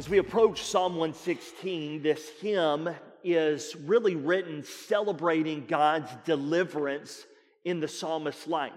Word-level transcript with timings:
As 0.00 0.08
we 0.08 0.16
approach 0.16 0.62
Psalm 0.62 0.96
116, 0.96 2.00
this 2.00 2.30
hymn 2.40 2.88
is 3.22 3.76
really 3.84 4.16
written 4.16 4.64
celebrating 4.64 5.66
God's 5.66 6.10
deliverance 6.24 7.26
in 7.66 7.80
the 7.80 7.86
psalmist's 7.86 8.46
life. 8.46 8.72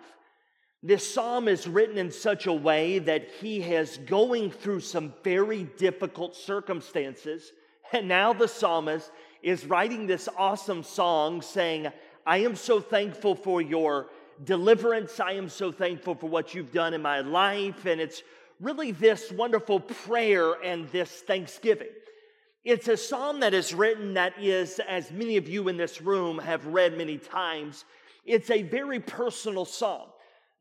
This 0.83 1.13
psalm 1.13 1.47
is 1.47 1.65
written 1.65 1.97
in 1.97 2.11
such 2.11 2.45
a 2.45 2.51
way 2.51 2.99
that 2.99 3.29
he 3.39 3.61
has 3.61 3.99
going 3.99 4.51
through 4.51 4.81
some 4.81 5.13
very 5.23 5.63
difficult 5.77 6.35
circumstances. 6.35 7.53
And 7.93 8.09
now 8.09 8.33
the 8.33 8.49
psalmist 8.49 9.09
is 9.41 9.65
writing 9.65 10.05
this 10.05 10.27
awesome 10.37 10.83
song 10.83 11.41
saying, 11.41 11.87
I 12.25 12.39
am 12.39 12.57
so 12.57 12.81
thankful 12.81 13.35
for 13.35 13.61
your 13.61 14.09
deliverance. 14.43 15.21
I 15.21 15.33
am 15.35 15.47
so 15.47 15.71
thankful 15.71 16.15
for 16.15 16.27
what 16.27 16.53
you've 16.53 16.73
done 16.73 16.93
in 16.93 17.01
my 17.01 17.21
life. 17.21 17.85
And 17.85 18.01
it's 18.01 18.23
really 18.63 18.91
this 18.91 19.31
wonderful 19.31 19.79
prayer 19.79 20.53
and 20.63 20.89
this 20.89 21.11
thanksgiving. 21.11 21.89
It's 22.63 22.87
a 22.87 22.95
psalm 22.95 23.41
that 23.41 23.53
is 23.53 23.73
written 23.73 24.13
that 24.13 24.41
is, 24.41 24.79
as 24.87 25.11
many 25.11 25.35
of 25.35 25.49
you 25.49 25.67
in 25.67 25.75
this 25.75 26.01
room 26.01 26.39
have 26.39 26.65
read 26.65 26.97
many 26.97 27.17
times, 27.17 27.83
it's 28.25 28.49
a 28.49 28.63
very 28.63 29.01
personal 29.01 29.65
psalm. 29.65 30.07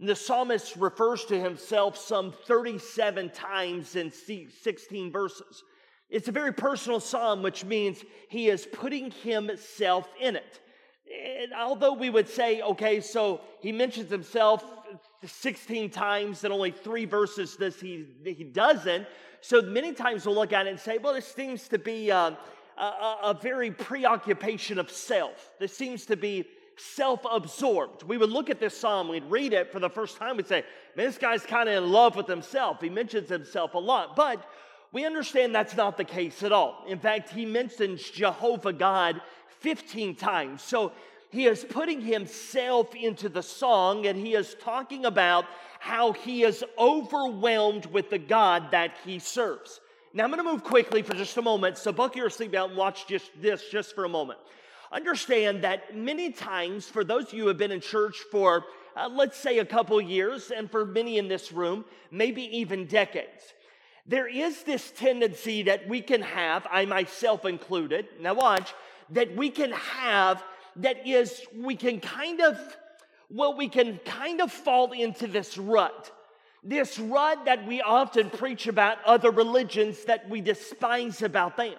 The 0.00 0.16
psalmist 0.16 0.74
refers 0.76 1.24
to 1.26 1.38
himself 1.38 1.96
some 1.96 2.32
37 2.46 3.30
times 3.30 3.94
in 3.94 4.10
16 4.10 5.12
verses. 5.12 5.62
It's 6.10 6.26
a 6.26 6.32
very 6.32 6.52
personal 6.52 6.98
psalm, 6.98 7.40
which 7.40 7.64
means 7.64 8.04
he 8.28 8.48
is 8.48 8.66
putting 8.72 9.12
himself 9.12 10.08
in 10.20 10.34
it. 10.34 10.60
And 11.40 11.52
although 11.54 11.92
we 11.92 12.10
would 12.10 12.28
say, 12.28 12.62
okay, 12.62 13.00
so 13.00 13.42
he 13.60 13.70
mentions 13.70 14.10
himself 14.10 14.64
16 15.24 15.90
times 15.90 16.44
and 16.44 16.52
only 16.52 16.70
three 16.70 17.04
verses 17.04 17.56
does 17.56 17.80
he, 17.80 18.06
he 18.24 18.44
doesn't. 18.44 19.06
So 19.40 19.62
many 19.62 19.92
times 19.92 20.26
we'll 20.26 20.34
look 20.34 20.52
at 20.52 20.66
it 20.66 20.70
and 20.70 20.78
say, 20.80 20.98
well, 20.98 21.14
this 21.14 21.26
seems 21.26 21.68
to 21.68 21.78
be 21.78 22.10
uh, 22.10 22.32
a, 22.78 22.82
a, 22.82 23.18
a 23.24 23.38
very 23.40 23.70
preoccupation 23.70 24.78
of 24.78 24.90
self. 24.90 25.50
This 25.58 25.76
seems 25.76 26.06
to 26.06 26.16
be 26.16 26.46
self 26.76 27.24
absorbed. 27.30 28.02
We 28.02 28.16
would 28.18 28.30
look 28.30 28.50
at 28.50 28.60
this 28.60 28.76
psalm, 28.76 29.08
we'd 29.08 29.24
read 29.24 29.52
it 29.52 29.70
for 29.70 29.78
the 29.78 29.90
first 29.90 30.16
time, 30.16 30.36
we'd 30.36 30.48
say, 30.48 30.64
man, 30.96 31.06
this 31.06 31.18
guy's 31.18 31.44
kind 31.44 31.68
of 31.68 31.82
in 31.82 31.90
love 31.90 32.16
with 32.16 32.26
himself. 32.26 32.80
He 32.80 32.88
mentions 32.88 33.28
himself 33.28 33.74
a 33.74 33.78
lot, 33.78 34.16
but 34.16 34.48
we 34.92 35.06
understand 35.06 35.54
that's 35.54 35.76
not 35.76 35.96
the 35.96 36.04
case 36.04 36.42
at 36.42 36.52
all. 36.52 36.84
In 36.86 36.98
fact, 36.98 37.30
he 37.30 37.46
mentions 37.46 38.02
Jehovah 38.10 38.72
God 38.72 39.20
15 39.60 40.16
times. 40.16 40.62
So 40.62 40.92
he 41.32 41.46
is 41.46 41.64
putting 41.64 42.02
himself 42.02 42.94
into 42.94 43.30
the 43.30 43.42
song 43.42 44.06
and 44.06 44.18
he 44.18 44.34
is 44.34 44.54
talking 44.60 45.06
about 45.06 45.46
how 45.80 46.12
he 46.12 46.44
is 46.44 46.62
overwhelmed 46.78 47.86
with 47.86 48.10
the 48.10 48.18
God 48.18 48.70
that 48.70 48.92
he 49.04 49.18
serves. 49.18 49.80
Now, 50.12 50.24
I'm 50.24 50.30
going 50.30 50.44
to 50.44 50.50
move 50.50 50.62
quickly 50.62 51.00
for 51.00 51.14
just 51.14 51.36
a 51.38 51.42
moment. 51.42 51.78
So, 51.78 51.90
buckle 51.90 52.18
your 52.18 52.28
seatbelt 52.28 52.68
and 52.68 52.76
watch 52.76 53.06
just 53.06 53.30
this 53.40 53.64
just 53.70 53.94
for 53.94 54.04
a 54.04 54.08
moment. 54.10 54.38
Understand 54.92 55.64
that 55.64 55.96
many 55.96 56.32
times, 56.32 56.86
for 56.86 57.02
those 57.02 57.28
of 57.28 57.32
you 57.32 57.42
who 57.42 57.48
have 57.48 57.56
been 57.56 57.72
in 57.72 57.80
church 57.80 58.18
for, 58.30 58.66
uh, 58.94 59.08
let's 59.10 59.38
say, 59.38 59.58
a 59.58 59.64
couple 59.64 59.98
years, 60.02 60.50
and 60.50 60.70
for 60.70 60.84
many 60.84 61.16
in 61.16 61.28
this 61.28 61.50
room, 61.50 61.86
maybe 62.10 62.42
even 62.58 62.84
decades, 62.84 63.54
there 64.06 64.28
is 64.28 64.64
this 64.64 64.90
tendency 64.90 65.62
that 65.62 65.88
we 65.88 66.02
can 66.02 66.20
have, 66.20 66.66
I 66.70 66.84
myself 66.84 67.46
included, 67.46 68.06
now 68.20 68.34
watch, 68.34 68.74
that 69.10 69.34
we 69.34 69.48
can 69.48 69.72
have 69.72 70.44
that 70.76 71.06
is, 71.06 71.42
we 71.56 71.76
can 71.76 72.00
kind 72.00 72.40
of, 72.40 72.58
well, 73.30 73.56
we 73.56 73.68
can 73.68 73.98
kind 74.04 74.40
of 74.40 74.50
fall 74.50 74.92
into 74.92 75.26
this 75.26 75.58
rut. 75.58 76.10
This 76.62 76.98
rut 76.98 77.44
that 77.46 77.66
we 77.66 77.82
often 77.82 78.30
preach 78.30 78.66
about 78.68 78.98
other 79.04 79.30
religions 79.30 80.04
that 80.04 80.28
we 80.28 80.40
despise 80.40 81.22
about 81.22 81.56
them. 81.56 81.74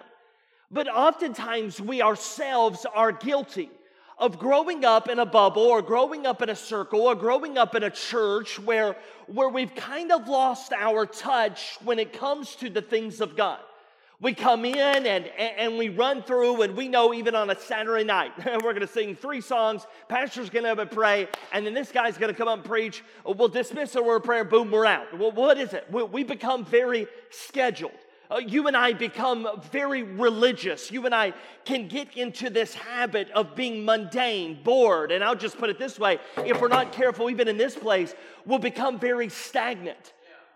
But 0.70 0.88
oftentimes 0.88 1.80
we 1.80 2.02
ourselves 2.02 2.86
are 2.94 3.12
guilty 3.12 3.70
of 4.18 4.38
growing 4.38 4.84
up 4.84 5.08
in 5.08 5.18
a 5.18 5.26
bubble 5.26 5.62
or 5.62 5.82
growing 5.82 6.26
up 6.26 6.42
in 6.42 6.48
a 6.48 6.56
circle 6.56 7.02
or 7.02 7.14
growing 7.14 7.58
up 7.58 7.74
in 7.74 7.82
a 7.82 7.90
church 7.90 8.58
where, 8.60 8.96
where 9.26 9.48
we've 9.48 9.74
kind 9.74 10.12
of 10.12 10.28
lost 10.28 10.72
our 10.72 11.06
touch 11.06 11.76
when 11.82 11.98
it 11.98 12.12
comes 12.12 12.54
to 12.56 12.70
the 12.70 12.82
things 12.82 13.20
of 13.20 13.36
God. 13.36 13.60
We 14.24 14.32
come 14.32 14.64
in 14.64 15.06
and, 15.06 15.26
and 15.26 15.76
we 15.76 15.90
run 15.90 16.22
through, 16.22 16.62
and 16.62 16.74
we 16.74 16.88
know 16.88 17.12
even 17.12 17.34
on 17.34 17.50
a 17.50 17.60
Saturday 17.60 18.04
night, 18.04 18.32
we're 18.46 18.72
going 18.72 18.80
to 18.80 18.86
sing 18.86 19.14
three 19.14 19.42
songs. 19.42 19.86
Pastor's 20.08 20.48
going 20.48 20.62
to 20.62 20.70
have 20.70 20.78
a 20.78 20.86
pray, 20.86 21.28
and 21.52 21.66
then 21.66 21.74
this 21.74 21.92
guy's 21.92 22.16
going 22.16 22.32
to 22.32 22.36
come 22.36 22.48
up 22.48 22.60
and 22.60 22.64
preach. 22.64 23.04
We'll 23.26 23.48
dismiss 23.48 23.94
a 23.96 24.02
word 24.02 24.16
of 24.16 24.24
prayer, 24.24 24.42
boom, 24.42 24.70
we're 24.70 24.86
out. 24.86 25.18
Well, 25.18 25.30
what 25.30 25.58
is 25.58 25.74
it? 25.74 25.86
We, 25.90 26.04
we 26.04 26.24
become 26.24 26.64
very 26.64 27.06
scheduled 27.28 27.92
uh, 28.30 28.38
you 28.38 28.66
and 28.66 28.76
I 28.76 28.92
become 28.94 29.46
very 29.70 30.02
religious. 30.02 30.90
You 30.90 31.04
and 31.04 31.14
I 31.14 31.34
can 31.64 31.88
get 31.88 32.16
into 32.16 32.48
this 32.48 32.74
habit 32.74 33.30
of 33.32 33.54
being 33.54 33.84
mundane, 33.84 34.62
bored. 34.62 35.12
And 35.12 35.22
I'll 35.22 35.36
just 35.36 35.58
put 35.58 35.68
it 35.68 35.78
this 35.78 35.98
way 35.98 36.18
if 36.38 36.60
we're 36.60 36.68
not 36.68 36.92
careful, 36.92 37.28
even 37.28 37.48
in 37.48 37.58
this 37.58 37.76
place, 37.76 38.14
we'll 38.46 38.58
become 38.58 38.98
very 38.98 39.28
stagnant. 39.28 40.13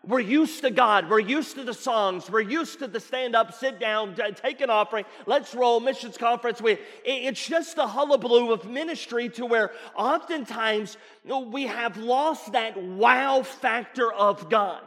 We're 0.09 0.21
used 0.21 0.63
to 0.63 0.71
God. 0.71 1.11
We're 1.11 1.19
used 1.19 1.57
to 1.57 1.65
the 1.65 1.75
songs. 1.75 2.31
We're 2.31 2.41
used 2.41 2.79
to 2.79 2.89
the 2.89 2.99
stand 2.99 3.37
up, 3.37 3.53
sit 3.53 3.79
down, 3.79 4.17
take 4.37 4.63
an 4.63 4.71
offering, 4.71 5.05
let's 5.27 5.55
roll, 5.55 5.81
missions 5.81 6.17
conference. 6.17 6.63
We, 6.63 6.79
it's 7.05 7.47
just 7.47 7.77
the 7.77 7.87
hullabaloo 7.87 8.51
of 8.53 8.65
ministry 8.65 9.29
to 9.31 9.45
where 9.45 9.73
oftentimes 9.95 10.97
we 11.25 11.67
have 11.67 11.99
lost 11.99 12.53
that 12.53 12.83
wow 12.83 13.43
factor 13.43 14.11
of 14.11 14.49
God. 14.49 14.81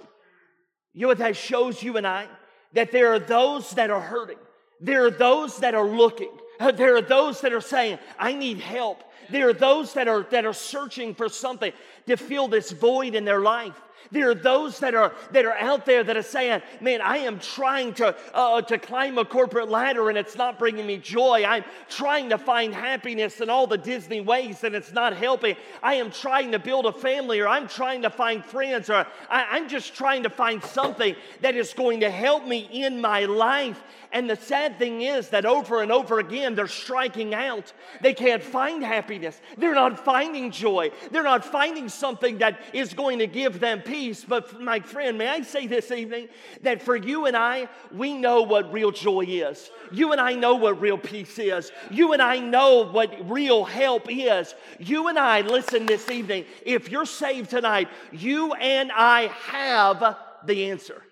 You 0.94 1.02
know 1.02 1.08
what 1.08 1.18
that 1.18 1.36
shows 1.36 1.82
you 1.82 1.96
and 1.96 2.06
I? 2.06 2.28
That 2.74 2.92
there 2.92 3.12
are 3.12 3.18
those 3.18 3.72
that 3.72 3.90
are 3.90 4.00
hurting, 4.00 4.38
there 4.80 5.04
are 5.06 5.10
those 5.10 5.58
that 5.58 5.74
are 5.74 5.86
looking, 5.86 6.30
there 6.70 6.96
are 6.96 7.02
those 7.02 7.40
that 7.40 7.52
are 7.52 7.60
saying, 7.60 7.98
I 8.18 8.32
need 8.34 8.60
help. 8.60 9.02
There 9.30 9.48
are 9.48 9.54
those 9.54 9.94
that 9.94 10.08
are, 10.08 10.22
that 10.30 10.44
are 10.44 10.52
searching 10.52 11.14
for 11.14 11.28
something 11.28 11.72
to 12.06 12.16
fill 12.16 12.48
this 12.48 12.70
void 12.70 13.14
in 13.14 13.24
their 13.24 13.40
life. 13.40 13.80
There 14.12 14.28
are 14.28 14.34
those 14.34 14.78
that 14.80 14.94
are 14.94 15.14
that 15.30 15.46
are 15.46 15.56
out 15.56 15.86
there 15.86 16.04
that 16.04 16.16
are 16.16 16.22
saying, 16.22 16.60
"Man, 16.82 17.00
I 17.00 17.18
am 17.18 17.38
trying 17.38 17.94
to 17.94 18.14
uh, 18.34 18.60
to 18.60 18.76
climb 18.76 19.16
a 19.16 19.24
corporate 19.24 19.70
ladder 19.70 20.10
and 20.10 20.18
it's 20.18 20.36
not 20.36 20.58
bringing 20.58 20.86
me 20.86 20.98
joy. 20.98 21.44
I'm 21.46 21.64
trying 21.88 22.28
to 22.28 22.36
find 22.36 22.74
happiness 22.74 23.40
in 23.40 23.48
all 23.48 23.66
the 23.66 23.78
Disney 23.78 24.20
ways 24.20 24.64
and 24.64 24.74
it's 24.74 24.92
not 24.92 25.16
helping. 25.16 25.56
I 25.82 25.94
am 25.94 26.10
trying 26.10 26.52
to 26.52 26.58
build 26.58 26.84
a 26.84 26.92
family 26.92 27.40
or 27.40 27.48
I'm 27.48 27.66
trying 27.66 28.02
to 28.02 28.10
find 28.10 28.44
friends 28.44 28.90
or 28.90 29.06
I, 29.30 29.46
I'm 29.50 29.66
just 29.66 29.94
trying 29.94 30.24
to 30.24 30.30
find 30.30 30.62
something 30.62 31.16
that 31.40 31.56
is 31.56 31.72
going 31.72 32.00
to 32.00 32.10
help 32.10 32.46
me 32.46 32.68
in 32.70 33.00
my 33.00 33.24
life." 33.24 33.82
And 34.14 34.28
the 34.28 34.36
sad 34.36 34.78
thing 34.78 35.00
is 35.00 35.30
that 35.30 35.46
over 35.46 35.80
and 35.80 35.90
over 35.90 36.18
again, 36.18 36.51
they're 36.56 36.66
striking 36.68 37.34
out. 37.34 37.72
They 38.00 38.14
can't 38.14 38.42
find 38.42 38.82
happiness. 38.82 39.40
They're 39.56 39.74
not 39.74 40.04
finding 40.04 40.50
joy. 40.50 40.90
They're 41.10 41.22
not 41.22 41.44
finding 41.44 41.88
something 41.88 42.38
that 42.38 42.60
is 42.72 42.94
going 42.94 43.18
to 43.20 43.26
give 43.26 43.60
them 43.60 43.80
peace. 43.80 44.24
But, 44.24 44.60
my 44.60 44.80
friend, 44.80 45.18
may 45.18 45.28
I 45.28 45.42
say 45.42 45.66
this 45.66 45.90
evening 45.90 46.28
that 46.62 46.82
for 46.82 46.96
you 46.96 47.26
and 47.26 47.36
I, 47.36 47.68
we 47.92 48.14
know 48.14 48.42
what 48.42 48.72
real 48.72 48.90
joy 48.90 49.24
is. 49.26 49.70
You 49.90 50.12
and 50.12 50.20
I 50.20 50.34
know 50.34 50.54
what 50.54 50.80
real 50.80 50.98
peace 50.98 51.38
is. 51.38 51.70
You 51.90 52.12
and 52.12 52.22
I 52.22 52.38
know 52.38 52.90
what 52.90 53.30
real 53.30 53.64
help 53.64 54.06
is. 54.08 54.54
You 54.78 55.08
and 55.08 55.18
I, 55.18 55.42
listen 55.42 55.86
this 55.86 56.10
evening, 56.10 56.44
if 56.64 56.90
you're 56.90 57.06
saved 57.06 57.50
tonight, 57.50 57.88
you 58.10 58.52
and 58.54 58.90
I 58.92 59.26
have 59.46 60.16
the 60.46 60.70
answer. 60.70 61.02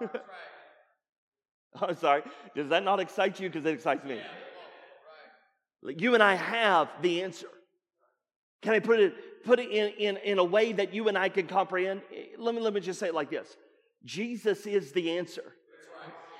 Yeah. 0.00 0.08
I'm 1.82 1.96
sorry. 1.96 2.22
Does 2.54 2.68
that 2.68 2.84
not 2.84 3.00
excite 3.00 3.40
you? 3.40 3.48
Because 3.48 3.66
it 3.66 3.74
excites 3.74 4.04
me. 4.04 4.20
You 5.84 6.14
and 6.14 6.22
I 6.22 6.34
have 6.34 6.88
the 7.02 7.22
answer. 7.22 7.48
Can 8.62 8.72
I 8.72 8.78
put 8.78 9.00
it, 9.00 9.44
put 9.44 9.60
it 9.60 9.70
in, 9.70 9.88
in, 9.98 10.16
in 10.18 10.38
a 10.38 10.44
way 10.44 10.72
that 10.72 10.94
you 10.94 11.08
and 11.08 11.18
I 11.18 11.28
can 11.28 11.46
comprehend? 11.46 12.00
Let 12.38 12.54
me, 12.54 12.60
let 12.60 12.72
me 12.72 12.80
just 12.80 12.98
say 12.98 13.08
it 13.08 13.14
like 13.14 13.30
this 13.30 13.56
Jesus 14.04 14.66
is 14.66 14.92
the 14.92 15.18
answer. 15.18 15.52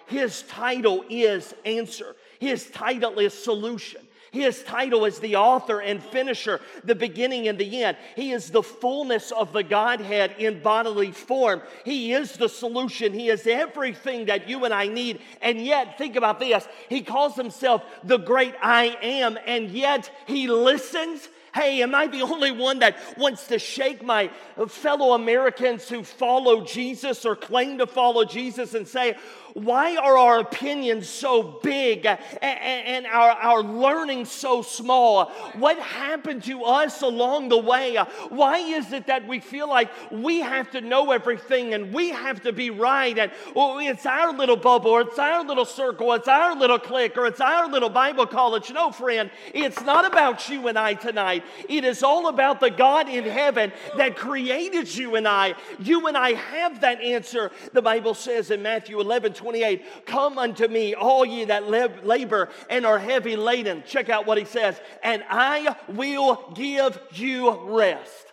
His 0.07 0.43
title 0.43 1.05
is 1.09 1.55
answer. 1.65 2.15
His 2.39 2.71
title 2.71 3.19
is 3.19 3.33
solution. 3.33 4.03
His 4.35 4.65
title 4.65 5.05
is 5.05 5.21
the 5.21 5.37
author 5.37 5.81
and 5.81 6.03
finisher, 6.03 6.61
the 6.83 6.97
beginning 6.97 7.47
and 7.47 7.57
the 7.57 7.85
end. 7.85 7.97
He 8.17 8.33
is 8.33 8.51
the 8.51 8.65
fullness 8.65 9.31
of 9.31 9.53
the 9.53 9.63
Godhead 9.63 10.35
in 10.39 10.61
bodily 10.61 11.13
form. 11.13 11.63
He 11.85 12.13
is 12.13 12.33
the 12.33 12.49
solution. 12.49 13.13
He 13.13 13.29
is 13.29 13.47
everything 13.47 14.25
that 14.25 14.49
you 14.49 14.65
and 14.65 14.75
I 14.75 14.89
need. 14.89 15.21
And 15.41 15.65
yet, 15.65 15.99
think 15.99 16.17
about 16.17 16.41
this 16.41 16.67
He 16.89 17.03
calls 17.03 17.37
himself 17.37 17.85
the 18.03 18.19
great 18.19 18.57
I 18.61 18.97
am, 19.03 19.39
and 19.47 19.71
yet 19.71 20.11
he 20.27 20.49
listens 20.49 21.29
Hey, 21.55 21.83
am 21.83 21.95
I 21.95 22.09
the 22.09 22.23
only 22.23 22.51
one 22.51 22.81
that 22.81 22.97
wants 23.17 23.47
to 23.47 23.61
shake 23.61 24.03
my 24.03 24.29
fellow 24.67 25.13
Americans 25.13 25.89
who 25.89 26.03
follow 26.03 26.65
Jesus 26.65 27.25
or 27.25 27.37
claim 27.37 27.79
to 27.79 27.87
follow 27.87 28.25
Jesus 28.25 28.75
and 28.75 28.89
say, 28.89 29.17
why 29.55 29.95
are 29.97 30.19
our 30.19 30.41
opinions 30.41 31.09
so 31.09 31.61
big 31.63 32.07
and 32.43 33.07
our, 33.07 33.31
our 33.31 33.63
learning 33.63 34.25
so 34.25 34.63
small? 34.63 35.27
What 35.55 35.79
happened 35.79 36.43
to 36.45 36.65
us 36.65 37.03
along 37.03 37.51
the 37.51 37.59
way? 37.59 37.97
Why 38.31 38.59
is 38.59 38.93
it 38.93 39.07
that 39.07 39.29
we 39.29 39.39
feel 39.39 39.69
like 39.69 39.91
we 40.11 40.41
have 40.41 40.73
to 40.73 40.81
know 40.81 41.13
everything 41.13 41.73
and 41.73 41.95
we 41.95 42.11
have 42.11 42.43
to 42.43 42.53
be 42.53 42.71
right? 42.71 43.17
And 43.17 43.31
oh, 43.55 43.79
it's 43.79 44.05
our 44.07 44.33
little 44.33 44.57
bubble, 44.57 44.91
or 44.91 45.03
it's 45.03 45.21
our 45.21 45.45
little 45.45 45.65
circle, 45.65 46.13
it's 46.15 46.29
our 46.29 46.57
little 46.57 46.81
clique, 46.81 47.17
or 47.17 47.27
it's 47.27 47.41
our 47.41 47.69
little 47.69 47.91
Bible 47.91 48.27
college. 48.27 48.73
No, 48.73 48.91
friend, 48.91 49.31
it's 49.53 49.81
not 49.83 50.05
about 50.05 50.49
you 50.49 50.67
and 50.67 50.77
I 50.77 50.95
tonight. 50.95 51.45
It 51.69 51.85
is 51.85 52.03
all 52.03 52.27
about 52.27 52.59
the 52.59 52.71
God 52.71 53.09
in 53.09 53.23
heaven 53.23 53.73
that 53.97 54.17
created 54.17 54.93
you 54.93 55.15
and 55.15 55.29
I. 55.29 55.55
You 55.79 56.09
and 56.09 56.17
I 56.17 56.33
have 56.33 56.81
that 56.81 57.01
answer. 57.01 57.53
The 57.73 57.83
Bible 57.83 58.15
says 58.15 58.51
in 58.51 58.61
Matthew 58.61 59.01
11, 59.01 59.35
28, 59.45 60.07
Come 60.07 60.39
unto 60.39 60.67
me, 60.67 60.95
all 60.95 61.23
ye 61.23 61.45
that 61.45 61.69
labor 61.69 62.49
and 62.71 62.87
are 62.87 62.99
heavy 62.99 63.37
laden. 63.37 63.83
Check 63.87 64.09
out 64.09 64.27
what 64.27 64.39
he 64.39 64.47
says, 64.47 64.81
and 65.03 65.23
I 65.29 65.77
will 65.87 66.51
give 66.55 66.99
you 67.13 67.51
rest. 67.67 68.33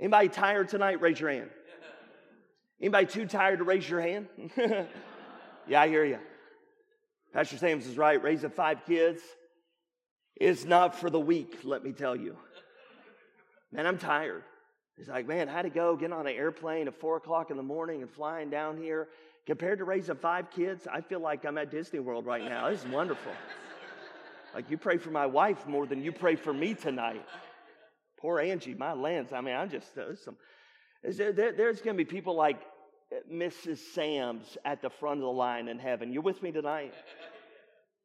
Anybody 0.00 0.30
tired 0.30 0.68
tonight? 0.68 1.00
Raise 1.00 1.20
your 1.20 1.30
hand. 1.30 1.50
Anybody 2.80 3.06
too 3.06 3.26
tired 3.26 3.60
to 3.60 3.64
raise 3.64 3.88
your 3.88 4.00
hand? 4.00 4.26
yeah, 5.68 5.80
I 5.80 5.86
hear 5.86 6.04
you. 6.04 6.18
Pastor 7.32 7.56
Sams 7.56 7.86
is 7.86 7.96
right. 7.96 8.20
Raising 8.20 8.50
five 8.50 8.84
kids 8.84 9.22
is 10.40 10.66
not 10.66 10.98
for 10.98 11.08
the 11.08 11.20
weak, 11.20 11.60
let 11.62 11.84
me 11.84 11.92
tell 11.92 12.16
you. 12.16 12.36
Man, 13.70 13.86
I'm 13.86 13.98
tired. 13.98 14.42
He's 14.96 15.08
like, 15.08 15.28
man, 15.28 15.46
how 15.46 15.62
to 15.62 15.70
go 15.70 15.94
get 15.94 16.12
on 16.12 16.26
an 16.26 16.34
airplane 16.34 16.88
at 16.88 16.98
four 16.98 17.16
o'clock 17.16 17.50
in 17.50 17.56
the 17.56 17.62
morning 17.62 18.02
and 18.02 18.10
flying 18.10 18.50
down 18.50 18.78
here 18.78 19.08
Compared 19.46 19.78
to 19.78 19.84
raising 19.84 20.16
five 20.16 20.50
kids, 20.50 20.88
I 20.92 21.00
feel 21.00 21.20
like 21.20 21.44
I'm 21.44 21.56
at 21.56 21.70
Disney 21.70 22.00
World 22.00 22.26
right 22.26 22.44
now. 22.44 22.68
This 22.68 22.84
is 22.84 22.90
wonderful. 22.90 23.32
Like 24.54 24.70
you 24.70 24.76
pray 24.76 24.96
for 24.96 25.10
my 25.10 25.26
wife 25.26 25.66
more 25.66 25.86
than 25.86 26.02
you 26.02 26.10
pray 26.10 26.34
for 26.34 26.52
me 26.52 26.74
tonight. 26.74 27.24
Poor 28.18 28.40
Angie, 28.40 28.74
my 28.74 28.92
lens. 28.92 29.32
I 29.32 29.40
mean, 29.40 29.54
I'm 29.54 29.70
just 29.70 29.94
there's 29.94 30.22
some. 30.24 30.36
There, 31.04 31.52
there's 31.52 31.80
going 31.80 31.96
to 31.96 32.04
be 32.04 32.04
people 32.04 32.34
like 32.34 32.60
Mrs. 33.32 33.78
Sams 33.94 34.56
at 34.64 34.82
the 34.82 34.90
front 34.90 35.18
of 35.18 35.24
the 35.24 35.30
line 35.30 35.68
in 35.68 35.78
heaven. 35.78 36.12
You 36.12 36.22
with 36.22 36.42
me 36.42 36.50
tonight? 36.50 36.94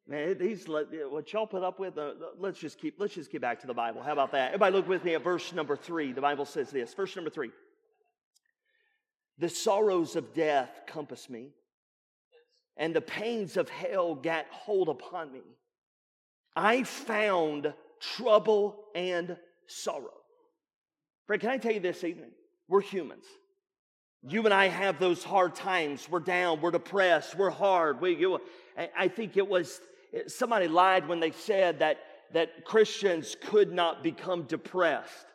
Man, 0.07 0.37
these 0.37 0.67
what 0.67 1.33
y'all 1.33 1.47
put 1.47 1.63
up 1.63 1.79
with. 1.79 1.97
Uh, 1.97 2.11
let's 2.37 2.59
just 2.59 2.79
keep. 2.79 2.95
Let's 2.99 3.15
just 3.15 3.31
get 3.31 3.41
back 3.41 3.61
to 3.61 3.67
the 3.67 3.73
Bible. 3.73 4.03
How 4.03 4.11
about 4.11 4.31
that? 4.33 4.47
Everybody, 4.49 4.75
look 4.75 4.87
with 4.87 5.03
me 5.03 5.15
at 5.15 5.23
verse 5.23 5.53
number 5.53 5.75
three. 5.75 6.11
The 6.11 6.21
Bible 6.21 6.45
says 6.45 6.69
this. 6.69 6.93
Verse 6.93 7.15
number 7.15 7.31
three. 7.31 7.51
The 9.41 9.49
sorrows 9.49 10.15
of 10.15 10.35
death 10.35 10.69
compass 10.85 11.27
me, 11.27 11.49
and 12.77 12.95
the 12.95 13.01
pains 13.01 13.57
of 13.57 13.69
hell 13.69 14.13
got 14.13 14.45
hold 14.51 14.87
upon 14.87 15.33
me. 15.33 15.41
I 16.55 16.83
found 16.83 17.73
trouble 17.99 18.83
and 18.93 19.35
sorrow. 19.65 20.13
Fred, 21.25 21.39
can 21.39 21.49
I 21.49 21.57
tell 21.57 21.71
you 21.71 21.79
this 21.79 22.03
evening? 22.03 22.29
We're 22.67 22.81
humans. 22.81 23.25
You 24.21 24.45
and 24.45 24.53
I 24.53 24.67
have 24.67 24.99
those 24.99 25.23
hard 25.23 25.55
times. 25.55 26.07
We're 26.07 26.19
down, 26.19 26.61
we're 26.61 26.69
depressed, 26.69 27.35
we're 27.35 27.49
hard. 27.49 27.99
We, 27.99 28.15
you, 28.15 28.39
I 28.95 29.07
think 29.07 29.37
it 29.37 29.47
was 29.47 29.81
somebody 30.27 30.67
lied 30.67 31.07
when 31.07 31.19
they 31.19 31.31
said 31.31 31.79
that, 31.79 31.97
that 32.33 32.63
Christians 32.63 33.35
could 33.41 33.71
not 33.71 34.03
become 34.03 34.43
depressed. 34.43 35.25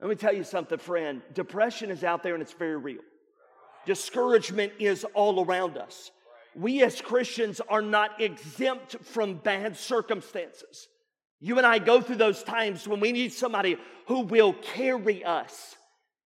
Let 0.00 0.10
me 0.10 0.16
tell 0.16 0.34
you 0.34 0.44
something, 0.44 0.78
friend. 0.78 1.22
Depression 1.34 1.90
is 1.90 2.04
out 2.04 2.22
there 2.22 2.34
and 2.34 2.42
it's 2.42 2.52
very 2.52 2.76
real. 2.76 3.02
Discouragement 3.84 4.72
is 4.78 5.04
all 5.14 5.44
around 5.44 5.76
us. 5.76 6.10
We 6.54 6.82
as 6.82 7.00
Christians 7.00 7.60
are 7.68 7.82
not 7.82 8.20
exempt 8.20 8.96
from 9.04 9.34
bad 9.34 9.76
circumstances. 9.76 10.88
You 11.40 11.58
and 11.58 11.66
I 11.66 11.78
go 11.78 12.00
through 12.00 12.16
those 12.16 12.42
times 12.42 12.86
when 12.86 13.00
we 13.00 13.12
need 13.12 13.32
somebody 13.32 13.76
who 14.06 14.20
will 14.20 14.52
carry 14.52 15.24
us. 15.24 15.76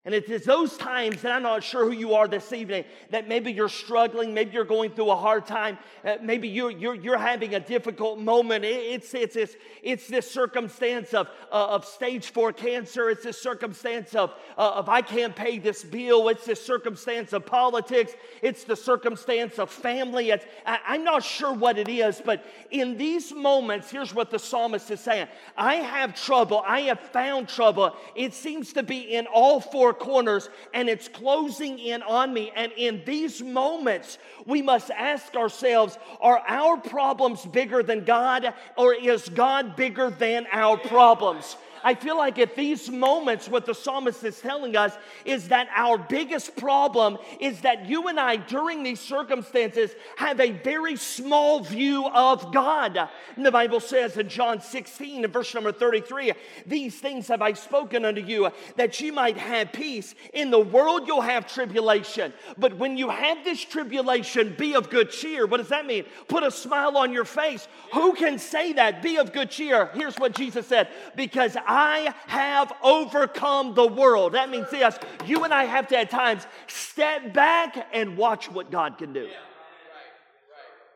And 0.04 0.16
it 0.16 0.28
is 0.28 0.44
those 0.44 0.76
times 0.76 1.22
that 1.22 1.30
I'm 1.30 1.44
not 1.44 1.62
sure 1.62 1.84
who 1.84 1.92
you 1.92 2.14
are 2.14 2.26
this 2.26 2.52
evening, 2.52 2.84
that 3.10 3.28
maybe 3.28 3.52
you're 3.52 3.68
struggling, 3.68 4.34
maybe 4.34 4.50
you're 4.50 4.64
going 4.64 4.90
through 4.90 5.10
a 5.10 5.16
hard 5.16 5.46
time, 5.46 5.78
uh, 6.04 6.16
maybe 6.20 6.48
you're, 6.48 6.72
you're, 6.72 6.96
you're 6.96 7.18
having 7.18 7.54
a 7.54 7.60
difficult 7.60 8.18
moment. 8.18 8.64
It's, 8.64 9.14
it's, 9.14 9.36
it's, 9.36 9.54
it's 9.80 10.08
this 10.08 10.28
circumstance 10.28 11.14
of, 11.14 11.28
uh, 11.52 11.66
of 11.68 11.84
stage 11.84 12.32
four 12.32 12.52
cancer. 12.52 13.10
It's 13.10 13.22
this 13.22 13.40
circumstance 13.40 14.16
of, 14.16 14.34
uh, 14.58 14.72
of 14.74 14.88
I 14.88 15.02
can't 15.02 15.36
pay 15.36 15.60
this 15.60 15.84
bill. 15.84 16.28
It's 16.30 16.46
this 16.46 16.60
circumstance 16.60 17.32
of 17.32 17.46
politics. 17.46 18.14
It's 18.42 18.64
the 18.64 18.74
circumstance 18.74 19.60
of 19.60 19.70
family. 19.70 20.30
It's, 20.30 20.44
I, 20.66 20.80
I'm 20.84 21.04
not 21.04 21.22
sure 21.22 21.52
what 21.52 21.78
it 21.78 21.88
is, 21.88 22.20
but 22.24 22.44
in 22.72 22.96
these 22.96 23.32
moments, 23.32 23.88
here's 23.88 24.12
what 24.12 24.32
the 24.32 24.40
psalmist 24.40 24.90
is 24.90 24.98
saying 24.98 25.28
I 25.56 25.76
have 25.76 26.20
trouble. 26.20 26.64
I 26.66 26.80
have 26.80 26.98
found 26.98 27.48
trouble. 27.48 27.94
It 28.16 28.34
seems 28.34 28.72
to 28.72 28.82
be 28.82 29.14
in 29.14 29.28
all 29.28 29.60
four 29.60 29.91
four 29.92 30.06
corners 30.06 30.48
and 30.74 30.88
it's 30.88 31.08
closing 31.08 31.78
in 31.78 32.02
on 32.02 32.32
me. 32.32 32.52
And 32.54 32.72
in 32.76 33.02
these 33.04 33.42
moments, 33.42 34.18
we 34.46 34.62
must 34.62 34.90
ask 34.90 35.34
ourselves 35.36 35.98
are 36.20 36.42
our 36.46 36.76
problems 36.78 37.44
bigger 37.46 37.82
than 37.82 38.04
God 38.04 38.54
or 38.76 38.94
is 38.94 39.28
God 39.28 39.76
bigger 39.76 40.10
than 40.10 40.46
our 40.52 40.76
problems? 40.76 41.56
I 41.84 41.94
feel 41.94 42.16
like 42.16 42.38
at 42.38 42.56
these 42.56 42.90
moments, 42.90 43.48
what 43.48 43.66
the 43.66 43.74
psalmist 43.74 44.24
is 44.24 44.40
telling 44.40 44.76
us 44.76 44.96
is 45.24 45.48
that 45.48 45.68
our 45.74 45.98
biggest 45.98 46.56
problem 46.56 47.18
is 47.40 47.60
that 47.62 47.86
you 47.86 48.08
and 48.08 48.18
I, 48.18 48.36
during 48.36 48.82
these 48.82 49.00
circumstances, 49.00 49.92
have 50.16 50.40
a 50.40 50.52
very 50.52 50.96
small 50.96 51.60
view 51.60 52.06
of 52.08 52.52
God. 52.52 53.08
And 53.36 53.44
the 53.44 53.50
Bible 53.50 53.80
says 53.80 54.16
in 54.16 54.28
John 54.28 54.60
16, 54.60 55.24
in 55.24 55.30
verse 55.30 55.54
number 55.54 55.72
33, 55.72 56.32
These 56.66 56.98
things 56.98 57.28
have 57.28 57.42
I 57.42 57.52
spoken 57.52 58.04
unto 58.04 58.20
you, 58.20 58.50
that 58.76 59.00
you 59.00 59.12
might 59.12 59.36
have 59.36 59.72
peace. 59.72 60.14
In 60.32 60.50
the 60.50 60.60
world 60.60 61.06
you'll 61.06 61.20
have 61.20 61.52
tribulation, 61.52 62.32
but 62.58 62.76
when 62.76 62.96
you 62.96 63.08
have 63.08 63.44
this 63.44 63.60
tribulation, 63.60 64.54
be 64.58 64.74
of 64.74 64.90
good 64.90 65.10
cheer. 65.10 65.46
What 65.46 65.58
does 65.58 65.68
that 65.68 65.86
mean? 65.86 66.04
Put 66.28 66.42
a 66.42 66.50
smile 66.50 66.96
on 66.96 67.12
your 67.12 67.24
face. 67.24 67.66
Who 67.92 68.14
can 68.14 68.38
say 68.38 68.72
that? 68.74 69.02
Be 69.02 69.16
of 69.16 69.32
good 69.32 69.50
cheer. 69.50 69.90
Here's 69.94 70.16
what 70.16 70.34
Jesus 70.34 70.66
said 70.66 70.88
because 71.16 71.56
I 71.72 72.14
have 72.26 72.70
overcome 72.82 73.72
the 73.72 73.86
world. 73.86 74.34
That 74.34 74.50
means 74.50 74.68
this 74.70 74.98
you 75.24 75.44
and 75.44 75.54
I 75.54 75.64
have 75.64 75.88
to 75.88 75.98
at 75.98 76.10
times 76.10 76.46
step 76.66 77.32
back 77.32 77.88
and 77.94 78.18
watch 78.18 78.50
what 78.50 78.70
God 78.70 78.98
can 78.98 79.14
do. 79.14 79.26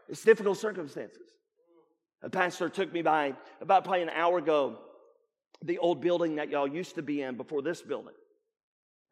It's 0.06 0.22
difficult 0.22 0.58
circumstances. 0.58 1.22
A 2.22 2.28
pastor 2.28 2.68
took 2.68 2.92
me 2.92 3.00
by 3.00 3.34
about 3.62 3.84
probably 3.84 4.02
an 4.02 4.10
hour 4.10 4.36
ago, 4.36 4.78
the 5.64 5.78
old 5.78 6.02
building 6.02 6.36
that 6.36 6.50
y'all 6.50 6.68
used 6.68 6.96
to 6.96 7.02
be 7.02 7.22
in 7.22 7.38
before 7.38 7.62
this 7.62 7.80
building. 7.80 8.14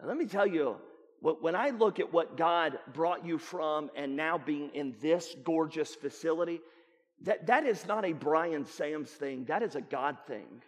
And 0.00 0.08
let 0.08 0.18
me 0.18 0.26
tell 0.26 0.46
you, 0.46 0.76
when 1.20 1.56
I 1.56 1.70
look 1.70 1.98
at 1.98 2.12
what 2.12 2.36
God 2.36 2.78
brought 2.92 3.24
you 3.24 3.38
from 3.38 3.90
and 3.96 4.14
now 4.14 4.36
being 4.36 4.68
in 4.74 4.94
this 5.00 5.34
gorgeous 5.44 5.94
facility, 5.94 6.60
that, 7.22 7.46
that 7.46 7.64
is 7.64 7.86
not 7.86 8.04
a 8.04 8.12
Brian 8.12 8.66
Sams 8.66 9.08
thing. 9.08 9.46
That 9.46 9.62
is 9.62 9.76
a 9.76 9.80
God 9.80 10.18
thing. 10.26 10.60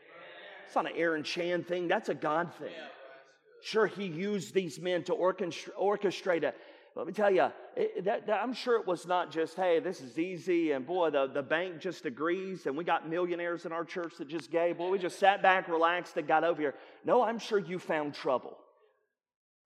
It's 0.66 0.74
not 0.74 0.86
an 0.86 0.92
Aaron 0.96 1.22
Chan 1.22 1.64
thing. 1.64 1.88
That's 1.88 2.08
a 2.08 2.14
God 2.14 2.52
thing. 2.54 2.72
Sure, 3.62 3.86
he 3.86 4.04
used 4.04 4.54
these 4.54 4.78
men 4.78 5.02
to 5.04 5.14
orchestrate 5.14 6.42
it. 6.42 6.56
Let 6.94 7.06
me 7.06 7.12
tell 7.12 7.30
you, 7.30 7.48
it, 7.76 8.04
that, 8.04 8.26
that, 8.26 8.42
I'm 8.42 8.54
sure 8.54 8.80
it 8.80 8.86
was 8.86 9.06
not 9.06 9.30
just, 9.30 9.54
hey, 9.54 9.80
this 9.80 10.00
is 10.00 10.18
easy, 10.18 10.72
and 10.72 10.86
boy, 10.86 11.10
the, 11.10 11.26
the 11.26 11.42
bank 11.42 11.78
just 11.78 12.06
agrees, 12.06 12.64
and 12.64 12.74
we 12.74 12.84
got 12.84 13.06
millionaires 13.08 13.66
in 13.66 13.72
our 13.72 13.84
church 13.84 14.14
that 14.18 14.28
just 14.28 14.50
gave. 14.50 14.78
Boy, 14.78 14.88
we 14.88 14.98
just 14.98 15.18
sat 15.18 15.42
back, 15.42 15.68
relaxed, 15.68 16.16
and 16.16 16.26
got 16.26 16.42
over 16.42 16.60
here. 16.60 16.74
No, 17.04 17.22
I'm 17.22 17.38
sure 17.38 17.58
you 17.58 17.78
found 17.78 18.14
trouble. 18.14 18.56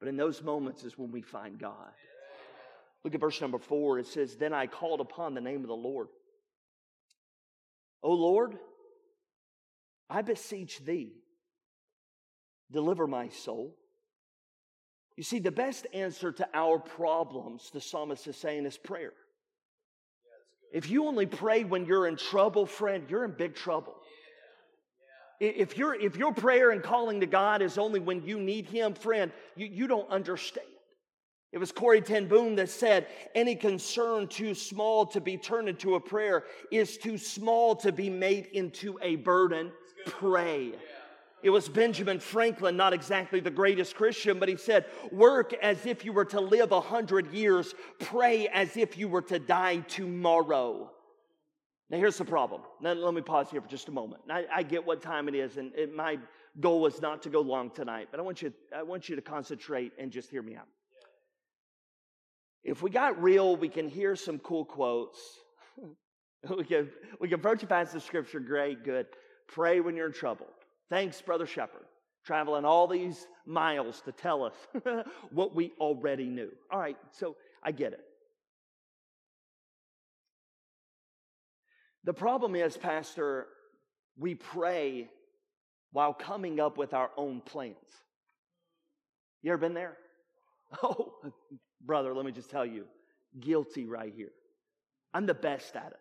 But 0.00 0.08
in 0.08 0.16
those 0.16 0.42
moments 0.42 0.82
is 0.82 0.98
when 0.98 1.12
we 1.12 1.22
find 1.22 1.58
God. 1.58 1.92
Look 3.04 3.14
at 3.14 3.20
verse 3.20 3.40
number 3.40 3.58
four. 3.58 3.98
It 3.98 4.06
says, 4.06 4.36
Then 4.36 4.52
I 4.52 4.66
called 4.66 5.00
upon 5.00 5.34
the 5.34 5.40
name 5.40 5.60
of 5.60 5.68
the 5.68 5.74
Lord. 5.74 6.08
O 8.02 8.12
Lord, 8.12 8.58
I 10.10 10.22
beseech 10.22 10.84
thee, 10.84 11.12
deliver 12.70 13.06
my 13.06 13.28
soul. 13.28 13.76
You 15.16 15.22
see, 15.22 15.38
the 15.38 15.52
best 15.52 15.86
answer 15.94 16.32
to 16.32 16.48
our 16.52 16.78
problems, 16.78 17.70
the 17.72 17.80
psalmist 17.80 18.26
is 18.26 18.36
saying, 18.36 18.66
is 18.66 18.76
prayer. 18.76 19.12
If 20.72 20.90
you 20.90 21.06
only 21.06 21.26
pray 21.26 21.64
when 21.64 21.84
you're 21.84 22.06
in 22.06 22.16
trouble, 22.16 22.66
friend, 22.66 23.04
you're 23.08 23.24
in 23.24 23.32
big 23.32 23.54
trouble. 23.54 23.94
If, 25.40 25.78
your 25.78 25.94
if 25.94 26.16
your 26.16 26.34
prayer 26.34 26.70
and 26.70 26.82
calling 26.82 27.20
to 27.20 27.26
God 27.26 27.62
is 27.62 27.78
only 27.78 27.98
when 27.98 28.24
you 28.26 28.38
need 28.38 28.66
Him, 28.66 28.94
friend, 28.94 29.32
you, 29.56 29.66
you 29.66 29.86
don't 29.86 30.08
understand. 30.10 30.66
It 31.52 31.58
was 31.58 31.72
Corrie 31.72 32.02
ten 32.02 32.28
Boom 32.28 32.56
that 32.56 32.68
said, 32.68 33.06
Any 33.34 33.56
concern 33.56 34.28
too 34.28 34.54
small 34.54 35.06
to 35.06 35.20
be 35.20 35.36
turned 35.36 35.68
into 35.68 35.94
a 35.94 36.00
prayer 36.00 36.44
is 36.70 36.98
too 36.98 37.18
small 37.18 37.74
to 37.76 37.90
be 37.90 38.10
made 38.10 38.46
into 38.52 38.98
a 39.02 39.16
burden. 39.16 39.72
Pray. 40.06 40.72
It 41.42 41.50
was 41.50 41.68
Benjamin 41.68 42.20
Franklin, 42.20 42.76
not 42.76 42.92
exactly 42.92 43.40
the 43.40 43.50
greatest 43.50 43.94
Christian, 43.94 44.38
but 44.38 44.48
he 44.48 44.56
said, 44.56 44.84
Work 45.10 45.54
as 45.54 45.86
if 45.86 46.04
you 46.04 46.12
were 46.12 46.26
to 46.26 46.40
live 46.40 46.72
a 46.72 46.80
hundred 46.80 47.32
years, 47.32 47.74
pray 47.98 48.48
as 48.48 48.76
if 48.76 48.98
you 48.98 49.08
were 49.08 49.22
to 49.22 49.38
die 49.38 49.78
tomorrow. 49.78 50.90
Now, 51.88 51.96
here's 51.96 52.18
the 52.18 52.24
problem. 52.24 52.60
Now, 52.80 52.92
let 52.92 53.14
me 53.14 53.20
pause 53.20 53.50
here 53.50 53.60
for 53.60 53.68
just 53.68 53.88
a 53.88 53.92
moment. 53.92 54.22
I, 54.30 54.44
I 54.54 54.62
get 54.62 54.86
what 54.86 55.02
time 55.02 55.28
it 55.28 55.34
is, 55.34 55.56
and 55.56 55.72
it, 55.74 55.94
my 55.94 56.18
goal 56.60 56.86
is 56.86 57.00
not 57.00 57.22
to 57.22 57.30
go 57.30 57.40
long 57.40 57.70
tonight, 57.70 58.08
but 58.10 58.20
I 58.20 58.22
want, 58.22 58.42
you, 58.42 58.52
I 58.76 58.82
want 58.82 59.08
you 59.08 59.16
to 59.16 59.22
concentrate 59.22 59.92
and 59.98 60.12
just 60.12 60.30
hear 60.30 60.42
me 60.42 60.54
out. 60.56 60.68
If 62.62 62.82
we 62.82 62.90
got 62.90 63.20
real, 63.20 63.56
we 63.56 63.68
can 63.68 63.88
hear 63.88 64.14
some 64.14 64.38
cool 64.38 64.64
quotes. 64.64 65.18
we 66.56 66.64
can 66.64 66.90
we 67.18 67.28
can 67.28 67.40
approach 67.40 67.66
passage 67.66 67.96
of 67.96 68.02
scripture. 68.02 68.40
Great, 68.40 68.84
good. 68.84 69.06
Pray 69.50 69.80
when 69.80 69.96
you're 69.96 70.06
in 70.06 70.12
trouble. 70.12 70.46
Thanks, 70.88 71.20
Brother 71.20 71.46
Shepherd, 71.46 71.84
traveling 72.24 72.64
all 72.64 72.86
these 72.86 73.26
miles 73.46 74.00
to 74.02 74.12
tell 74.12 74.44
us 74.44 74.54
what 75.30 75.54
we 75.54 75.72
already 75.80 76.26
knew. 76.26 76.50
All 76.70 76.78
right, 76.78 76.96
so 77.10 77.36
I 77.62 77.72
get 77.72 77.92
it. 77.92 78.04
The 82.04 82.14
problem 82.14 82.54
is, 82.54 82.76
Pastor, 82.76 83.46
we 84.18 84.34
pray 84.34 85.08
while 85.92 86.14
coming 86.14 86.60
up 86.60 86.78
with 86.78 86.94
our 86.94 87.10
own 87.16 87.40
plans. 87.40 87.76
You 89.42 89.52
ever 89.52 89.60
been 89.60 89.74
there? 89.74 89.96
Oh, 90.84 91.14
brother, 91.84 92.14
let 92.14 92.24
me 92.24 92.30
just 92.30 92.48
tell 92.48 92.64
you, 92.64 92.84
guilty 93.40 93.86
right 93.86 94.12
here. 94.16 94.30
I'm 95.12 95.26
the 95.26 95.34
best 95.34 95.74
at 95.74 95.88
it. 95.88 95.98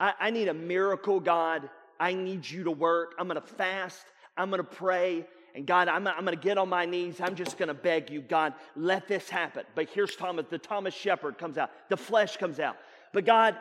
I, 0.00 0.14
I 0.18 0.30
need 0.30 0.48
a 0.48 0.54
miracle, 0.54 1.20
God. 1.20 1.68
I 2.00 2.14
need 2.14 2.48
you 2.48 2.64
to 2.64 2.70
work. 2.70 3.14
I'm 3.18 3.28
going 3.28 3.40
to 3.40 3.46
fast. 3.46 4.06
I'm 4.36 4.48
going 4.50 4.62
to 4.62 4.68
pray. 4.68 5.26
And 5.54 5.66
God, 5.66 5.88
I'm, 5.88 6.06
I'm 6.06 6.24
going 6.24 6.36
to 6.36 6.42
get 6.42 6.58
on 6.58 6.68
my 6.68 6.86
knees. 6.86 7.20
I'm 7.20 7.34
just 7.34 7.58
going 7.58 7.68
to 7.68 7.74
beg 7.74 8.10
you, 8.10 8.22
God, 8.22 8.54
let 8.74 9.06
this 9.06 9.28
happen. 9.28 9.64
But 9.74 9.88
here's 9.90 10.16
Thomas, 10.16 10.46
the 10.48 10.58
Thomas 10.58 10.94
shepherd 10.94 11.38
comes 11.38 11.58
out. 11.58 11.70
The 11.88 11.96
flesh 11.96 12.36
comes 12.36 12.58
out. 12.58 12.76
But 13.12 13.26
God, 13.26 13.56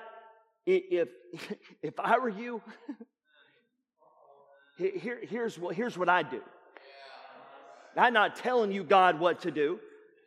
if, 0.66 1.10
if 1.82 2.00
I 2.00 2.18
were 2.18 2.30
you, 2.30 2.62
here, 4.78 5.20
here's, 5.22 5.60
what, 5.60 5.76
here's 5.76 5.98
what 5.98 6.10
I 6.10 6.24
do. 6.24 6.42
I'm 7.98 8.14
not 8.14 8.36
telling 8.36 8.72
you, 8.72 8.84
God, 8.84 9.20
what 9.20 9.42
to 9.42 9.52
do. 9.52 9.80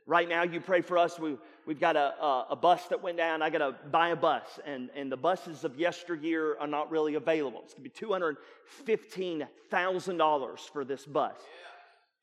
Right 0.06 0.28
now, 0.28 0.42
you 0.42 0.60
pray 0.60 0.80
for 0.80 0.98
us. 0.98 1.18
We, 1.18 1.36
we've 1.66 1.80
got 1.80 1.96
a, 1.96 2.14
a, 2.22 2.46
a 2.50 2.56
bus 2.56 2.86
that 2.88 3.02
went 3.02 3.16
down. 3.16 3.42
I 3.42 3.50
got 3.50 3.58
to 3.58 3.74
buy 3.90 4.08
a 4.08 4.16
bus, 4.16 4.60
and, 4.66 4.90
and 4.94 5.10
the 5.10 5.16
buses 5.16 5.64
of 5.64 5.78
yesteryear 5.78 6.56
are 6.60 6.66
not 6.66 6.90
really 6.90 7.14
available. 7.14 7.60
It's 7.64 7.74
going 7.74 7.88
to 7.88 7.90
be 7.90 8.86
$215,000 8.86 10.58
for 10.72 10.84
this 10.84 11.04
bus. 11.06 11.36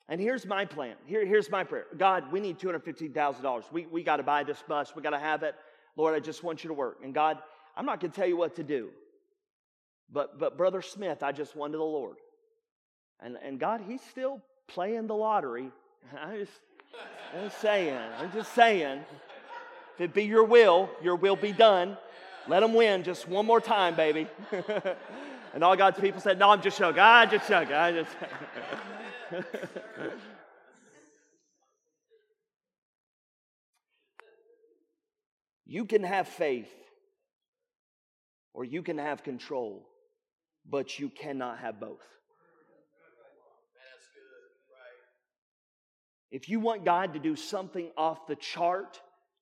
And 0.10 0.20
here's 0.20 0.46
my 0.46 0.66
plan. 0.66 0.96
Here, 1.06 1.26
here's 1.26 1.52
my 1.52 1.64
prayer 1.64 1.86
God, 1.96 2.32
we 2.32 2.40
need 2.40 2.60
$215,000. 2.60 3.64
We, 3.72 3.86
we 3.86 4.04
got 4.04 4.18
to 4.18 4.24
buy 4.24 4.44
this 4.44 4.62
bus. 4.68 4.96
We 4.96 5.02
got 5.02 5.12
to 5.12 5.20
have 5.20 5.44
it. 5.44 5.56
Lord, 5.96 6.16
I 6.16 6.20
just 6.20 6.44
want 6.44 6.64
you 6.64 6.70
to 6.70 6.74
work. 6.74 7.00
And 7.04 7.14
God, 7.14 7.38
I'm 7.78 7.86
not 7.86 8.00
going 8.00 8.12
to 8.12 8.16
tell 8.16 8.28
you 8.28 8.38
what 8.38 8.56
to 8.56 8.64
do. 8.64 8.90
But, 10.12 10.40
but 10.40 10.58
Brother 10.58 10.82
Smith, 10.82 11.22
I 11.22 11.32
just 11.32 11.56
won 11.56 11.72
to 11.72 11.78
the 11.78 11.84
Lord. 11.84 12.18
And, 13.20 13.38
and 13.44 13.60
God, 13.60 13.82
he's 13.88 14.02
still 14.10 14.42
playing 14.68 15.08
the 15.08 15.16
lottery. 15.16 15.70
I 16.18 16.38
just, 16.38 16.52
I'm 17.36 17.44
just 17.44 17.62
saying. 17.62 18.00
I'm 18.20 18.32
just 18.32 18.54
saying. 18.56 19.02
If 20.00 20.04
it 20.12 20.14
be 20.14 20.24
your 20.24 20.46
will, 20.46 20.90
your 21.04 21.18
will 21.18 21.36
be 21.36 21.52
done. 21.52 21.98
Let 22.48 22.62
them 22.62 22.74
win 22.74 23.04
just 23.04 23.28
one 23.28 23.46
more 23.46 23.60
time, 23.60 23.98
baby. 23.98 24.30
and 25.54 25.62
all 25.62 25.76
God's 25.76 26.00
people 26.00 26.22
said, 26.22 26.40
No, 26.40 26.52
I'm 26.52 26.62
just 26.62 26.80
joking. 26.80 27.02
I 27.02 27.26
just 27.26 27.50
joking. 27.50 27.76
I 27.76 27.92
just. 27.92 28.16
you 35.66 35.84
can 35.84 36.06
have 36.06 36.30
faith 36.30 36.72
or 38.54 38.64
you 38.64 38.82
can 38.82 39.00
have 39.00 39.22
control, 39.22 39.86
but 40.66 40.98
you 40.98 41.10
cannot 41.10 41.60
have 41.60 41.78
both. 41.78 42.00
If 46.32 46.48
you 46.48 46.62
want 46.62 46.86
God 46.86 47.16
to 47.16 47.20
do 47.20 47.36
something 47.36 47.92
off 47.98 48.28
the 48.28 48.38
chart, 48.38 49.02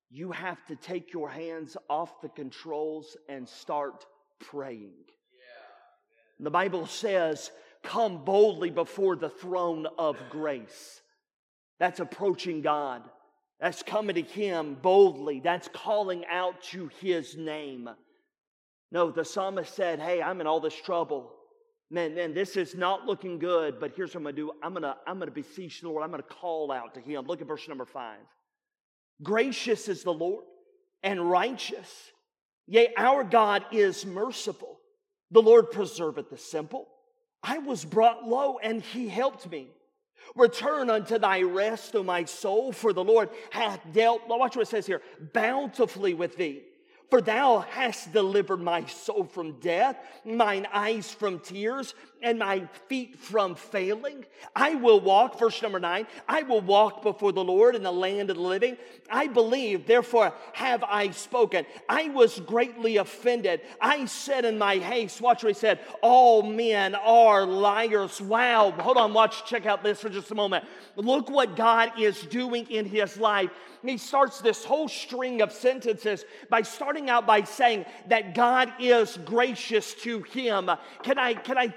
you 0.09 0.31
have 0.31 0.65
to 0.67 0.75
take 0.75 1.13
your 1.13 1.29
hands 1.29 1.75
off 1.89 2.21
the 2.21 2.29
controls 2.29 3.17
and 3.27 3.47
start 3.47 4.05
praying. 4.39 4.93
Yeah. 5.07 6.43
The 6.43 6.51
Bible 6.51 6.85
says, 6.87 7.51
Come 7.83 8.23
boldly 8.25 8.69
before 8.69 9.15
the 9.15 9.29
throne 9.29 9.87
of 9.97 10.17
grace. 10.29 11.01
That's 11.79 11.99
approaching 11.99 12.61
God. 12.61 13.03
That's 13.59 13.83
coming 13.83 14.15
to 14.15 14.21
Him 14.21 14.77
boldly. 14.81 15.39
That's 15.39 15.67
calling 15.73 16.23
out 16.29 16.61
to 16.63 16.89
His 16.99 17.35
name. 17.37 17.89
No, 18.91 19.11
the 19.11 19.25
psalmist 19.25 19.75
said, 19.75 19.99
Hey, 19.99 20.21
I'm 20.21 20.41
in 20.41 20.47
all 20.47 20.59
this 20.59 20.75
trouble. 20.75 21.33
Man, 21.89 22.15
man, 22.15 22.33
this 22.33 22.57
is 22.57 22.75
not 22.75 23.05
looking 23.05 23.39
good, 23.39 23.79
but 23.79 23.93
here's 23.95 24.09
what 24.09 24.17
I'm 24.17 24.23
gonna 24.23 24.35
do. 24.35 24.51
I'm 24.61 24.73
gonna, 24.73 24.97
I'm 25.07 25.19
gonna 25.19 25.31
beseech 25.31 25.81
the 25.81 25.89
Lord. 25.89 26.03
I'm 26.03 26.11
gonna 26.11 26.23
call 26.23 26.71
out 26.71 26.93
to 26.95 26.99
him. 26.99 27.25
Look 27.25 27.41
at 27.41 27.47
verse 27.47 27.67
number 27.67 27.85
five. 27.85 28.19
Gracious 29.21 29.87
is 29.87 30.03
the 30.03 30.13
Lord 30.13 30.43
and 31.03 31.29
righteous. 31.29 32.11
Yea, 32.67 32.93
our 32.97 33.23
God 33.23 33.65
is 33.71 34.05
merciful. 34.05 34.79
The 35.31 35.41
Lord 35.41 35.71
preserveth 35.71 36.29
the 36.29 36.37
simple. 36.37 36.87
I 37.43 37.59
was 37.59 37.85
brought 37.85 38.27
low 38.27 38.59
and 38.61 38.81
he 38.81 39.07
helped 39.07 39.49
me. 39.49 39.69
Return 40.35 40.89
unto 40.89 41.17
thy 41.17 41.41
rest, 41.41 41.95
O 41.95 42.03
my 42.03 42.25
soul, 42.25 42.71
for 42.71 42.91
the 42.91 43.03
Lord 43.03 43.29
hath 43.49 43.79
dealt, 43.93 44.27
watch 44.27 44.55
what 44.55 44.63
it 44.63 44.67
says 44.67 44.85
here, 44.85 45.01
bountifully 45.33 46.13
with 46.13 46.35
thee. 46.35 46.63
For 47.09 47.21
thou 47.21 47.59
hast 47.59 48.11
delivered 48.11 48.59
my 48.59 48.85
soul 48.85 49.23
from 49.23 49.59
death, 49.61 49.95
mine 50.25 50.67
eyes 50.73 51.09
from 51.09 51.39
tears, 51.39 51.93
and 52.21 52.39
my 52.39 52.67
feet 52.87 53.17
from 53.17 53.55
failing. 53.55 54.25
I 54.55 54.75
will 54.75 54.99
walk, 54.99 55.39
verse 55.39 55.61
number 55.61 55.79
nine, 55.79 56.07
I 56.27 56.43
will 56.43 56.61
walk 56.61 57.03
before 57.03 57.31
the 57.31 57.43
Lord 57.43 57.75
in 57.75 57.83
the 57.83 57.91
land 57.91 58.29
of 58.29 58.37
the 58.37 58.43
living. 58.43 58.77
I 59.09 59.27
believe, 59.27 59.87
therefore 59.87 60.33
have 60.53 60.83
I 60.83 61.11
spoken. 61.11 61.65
I 61.87 62.09
was 62.09 62.39
greatly 62.39 62.97
offended. 62.97 63.61
I 63.81 64.05
said 64.05 64.45
in 64.45 64.57
my 64.57 64.77
haste, 64.77 65.21
watch 65.21 65.43
what 65.43 65.49
he 65.55 65.59
said, 65.59 65.79
all 66.01 66.41
men 66.43 66.95
are 66.95 67.45
liars. 67.45 68.19
Wow. 68.21 68.71
Hold 68.71 68.97
on, 68.97 69.13
watch, 69.13 69.45
check 69.45 69.65
out 69.65 69.83
this 69.83 70.01
for 70.01 70.09
just 70.09 70.31
a 70.31 70.35
moment. 70.35 70.65
Look 70.95 71.29
what 71.29 71.55
God 71.55 71.99
is 71.99 72.21
doing 72.23 72.65
in 72.69 72.85
his 72.85 73.17
life 73.17 73.51
he 73.89 73.97
starts 73.97 74.41
this 74.41 74.65
whole 74.65 74.87
string 74.87 75.41
of 75.41 75.51
sentences 75.51 76.25
by 76.49 76.61
starting 76.61 77.09
out 77.09 77.25
by 77.25 77.43
saying 77.43 77.85
that 78.07 78.33
God 78.33 78.71
is 78.79 79.17
gracious 79.25 79.93
to 79.95 80.21
him. 80.23 80.69
Can 81.03 81.17
I, 81.17 81.33
can 81.33 81.57
I, 81.57 81.73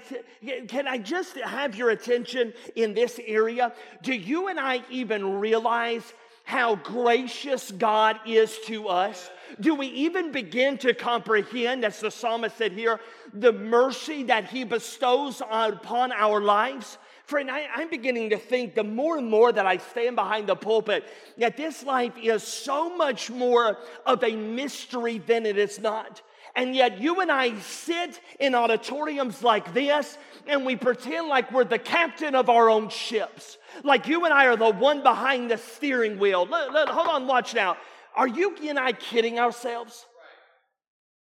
can 0.67 0.87
I 0.87 0.97
just 0.97 1.35
have 1.37 1.75
your 1.75 1.91
attention 1.91 2.53
in 2.75 2.93
this 2.93 3.19
area? 3.25 3.73
Do 4.01 4.13
you 4.13 4.47
and 4.47 4.59
I 4.59 4.81
even 4.89 5.39
realize 5.39 6.13
how 6.43 6.75
gracious 6.75 7.71
God 7.71 8.19
is 8.25 8.57
to 8.65 8.87
us? 8.87 9.29
Do 9.59 9.75
we 9.75 9.87
even 9.87 10.31
begin 10.31 10.77
to 10.79 10.93
comprehend, 10.93 11.85
as 11.85 11.99
the 11.99 12.11
psalmist 12.11 12.57
said 12.57 12.71
here, 12.71 12.99
the 13.33 13.53
mercy 13.53 14.23
that 14.23 14.49
he 14.49 14.63
bestows 14.63 15.41
upon 15.49 16.11
our 16.11 16.41
lives? 16.41 16.97
Friend, 17.25 17.49
I, 17.49 17.81
am 17.81 17.89
beginning 17.89 18.31
to 18.31 18.37
think 18.37 18.75
the 18.75 18.83
more 18.83 19.17
and 19.17 19.29
more 19.29 19.51
that 19.53 19.65
I 19.65 19.77
stand 19.77 20.17
behind 20.17 20.47
the 20.47 20.55
pulpit 20.55 21.05
that 21.37 21.55
this 21.55 21.83
life 21.83 22.13
is 22.21 22.43
so 22.43 22.95
much 22.95 23.29
more 23.29 23.77
of 24.05 24.23
a 24.23 24.35
mystery 24.35 25.19
than 25.19 25.45
it 25.45 25.57
is 25.57 25.79
not. 25.79 26.21
And 26.55 26.75
yet, 26.75 26.99
you 26.99 27.21
and 27.21 27.31
I 27.31 27.57
sit 27.59 28.19
in 28.39 28.55
auditoriums 28.55 29.41
like 29.41 29.73
this 29.73 30.17
and 30.47 30.65
we 30.65 30.75
pretend 30.75 31.27
like 31.27 31.51
we're 31.51 31.63
the 31.63 31.79
captain 31.79 32.35
of 32.35 32.49
our 32.49 32.69
own 32.69 32.89
ships. 32.89 33.57
Like 33.83 34.07
you 34.07 34.25
and 34.25 34.33
I 34.33 34.47
are 34.47 34.57
the 34.57 34.71
one 34.71 35.01
behind 35.01 35.49
the 35.49 35.57
steering 35.57 36.19
wheel. 36.19 36.45
Let, 36.45 36.73
let, 36.73 36.89
hold 36.89 37.07
on, 37.07 37.27
watch 37.27 37.53
now. 37.53 37.77
Are 38.15 38.27
you 38.27 38.57
and 38.67 38.77
I 38.77 38.91
kidding 38.91 39.39
ourselves? 39.39 40.05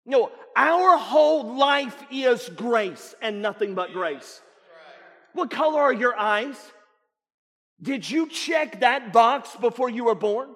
No, 0.07 0.31
our 0.57 0.97
whole 0.97 1.57
life 1.57 2.01
is 2.11 2.49
grace 2.49 3.15
and 3.21 3.43
nothing 3.43 3.75
but 3.75 3.93
grace. 3.93 4.41
What 5.33 5.51
color 5.51 5.81
are 5.81 5.93
your 5.93 6.17
eyes? 6.17 6.57
Did 7.81 8.09
you 8.09 8.29
check 8.29 8.81
that 8.81 9.13
box 9.13 9.55
before 9.57 9.91
you 9.91 10.05
were 10.05 10.15
born? 10.15 10.49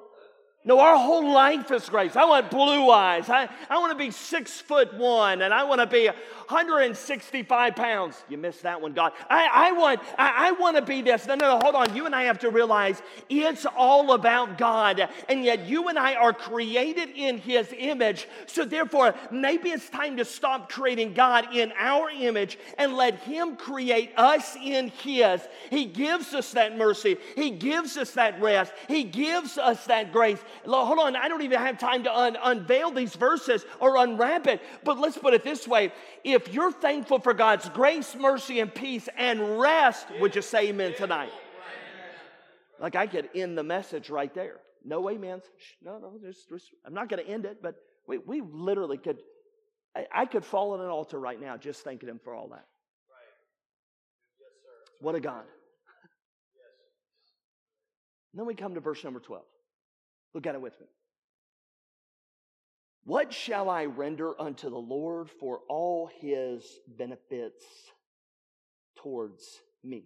No, 0.64 0.78
our 0.78 0.96
whole 0.96 1.32
life 1.32 1.72
is 1.72 1.88
grace. 1.88 2.14
I 2.14 2.24
want 2.24 2.48
blue 2.48 2.88
eyes. 2.88 3.28
I, 3.28 3.48
I 3.68 3.78
want 3.78 3.90
to 3.90 3.98
be 3.98 4.12
six 4.12 4.60
foot 4.60 4.94
one 4.94 5.42
and 5.42 5.52
I 5.52 5.64
want 5.64 5.80
to 5.80 5.88
be 5.88 6.06
165 6.06 7.74
pounds. 7.74 8.22
You 8.28 8.38
missed 8.38 8.62
that 8.62 8.80
one, 8.80 8.92
God. 8.92 9.12
I, 9.28 9.48
I 9.52 9.72
want, 9.72 10.00
I, 10.18 10.48
I 10.48 10.52
want 10.52 10.76
to 10.76 10.82
be 10.82 11.02
this. 11.02 11.26
No, 11.26 11.34
no, 11.34 11.54
no, 11.54 11.60
hold 11.60 11.74
on. 11.74 11.96
You 11.96 12.06
and 12.06 12.14
I 12.14 12.24
have 12.24 12.38
to 12.40 12.50
realize 12.50 13.02
it's 13.28 13.66
all 13.76 14.12
about 14.12 14.56
God. 14.56 15.08
And 15.28 15.44
yet 15.44 15.66
you 15.66 15.88
and 15.88 15.98
I 15.98 16.14
are 16.14 16.32
created 16.32 17.08
in 17.16 17.38
His 17.38 17.74
image. 17.76 18.28
So 18.46 18.64
therefore, 18.64 19.14
maybe 19.32 19.70
it's 19.70 19.88
time 19.88 20.18
to 20.18 20.24
stop 20.24 20.70
creating 20.70 21.14
God 21.14 21.56
in 21.56 21.72
our 21.76 22.08
image 22.10 22.56
and 22.78 22.94
let 22.94 23.18
Him 23.20 23.56
create 23.56 24.12
us 24.16 24.56
in 24.62 24.88
His. 24.88 25.40
He 25.70 25.86
gives 25.86 26.34
us 26.34 26.52
that 26.52 26.76
mercy. 26.76 27.16
He 27.34 27.50
gives 27.50 27.96
us 27.96 28.12
that 28.12 28.40
rest. 28.40 28.72
He 28.86 29.02
gives 29.04 29.58
us 29.58 29.86
that 29.86 30.12
grace. 30.12 30.38
Hold 30.64 30.98
on, 30.98 31.16
I 31.16 31.28
don't 31.28 31.42
even 31.42 31.58
have 31.58 31.78
time 31.78 32.04
to 32.04 32.16
un- 32.16 32.36
unveil 32.42 32.90
these 32.90 33.14
verses 33.14 33.64
or 33.80 33.96
unwrap 33.96 34.46
it, 34.46 34.60
but 34.84 34.98
let's 34.98 35.18
put 35.18 35.34
it 35.34 35.44
this 35.44 35.66
way. 35.66 35.92
If 36.24 36.52
you're 36.52 36.72
thankful 36.72 37.18
for 37.18 37.34
God's 37.34 37.68
grace, 37.68 38.14
mercy, 38.14 38.60
and 38.60 38.74
peace 38.74 39.08
and 39.16 39.58
rest, 39.58 40.06
would 40.20 40.34
you 40.34 40.42
say 40.42 40.68
amen 40.68 40.94
tonight? 40.94 41.32
Like 42.80 42.96
I 42.96 43.06
could 43.06 43.30
end 43.34 43.56
the 43.56 43.62
message 43.62 44.10
right 44.10 44.32
there. 44.34 44.56
No 44.84 45.08
amens. 45.08 45.44
No, 45.82 45.98
no, 45.98 46.18
just, 46.20 46.48
I'm 46.84 46.94
not 46.94 47.08
going 47.08 47.24
to 47.24 47.30
end 47.30 47.44
it, 47.44 47.62
but 47.62 47.76
we, 48.06 48.18
we 48.18 48.40
literally 48.40 48.98
could, 48.98 49.18
I, 49.96 50.06
I, 50.12 50.26
could 50.26 50.44
fall 50.44 50.72
on 50.72 50.80
an 50.80 50.88
altar 50.88 51.20
right 51.20 51.40
now 51.40 51.56
just 51.56 51.84
thanking 51.84 52.08
Him 52.08 52.20
for 52.22 52.34
all 52.34 52.48
that. 52.48 52.64
What 55.00 55.14
a 55.14 55.20
God. 55.20 55.44
then 58.34 58.46
we 58.46 58.54
come 58.54 58.74
to 58.74 58.80
verse 58.80 59.02
number 59.04 59.20
12. 59.20 59.44
Look 60.34 60.46
at 60.46 60.54
it 60.54 60.60
with 60.60 60.78
me. 60.80 60.86
What 63.04 63.32
shall 63.32 63.68
I 63.68 63.86
render 63.86 64.40
unto 64.40 64.70
the 64.70 64.78
Lord 64.78 65.28
for 65.28 65.60
all 65.68 66.08
his 66.20 66.64
benefits 66.86 67.64
towards 68.96 69.42
me? 69.82 70.04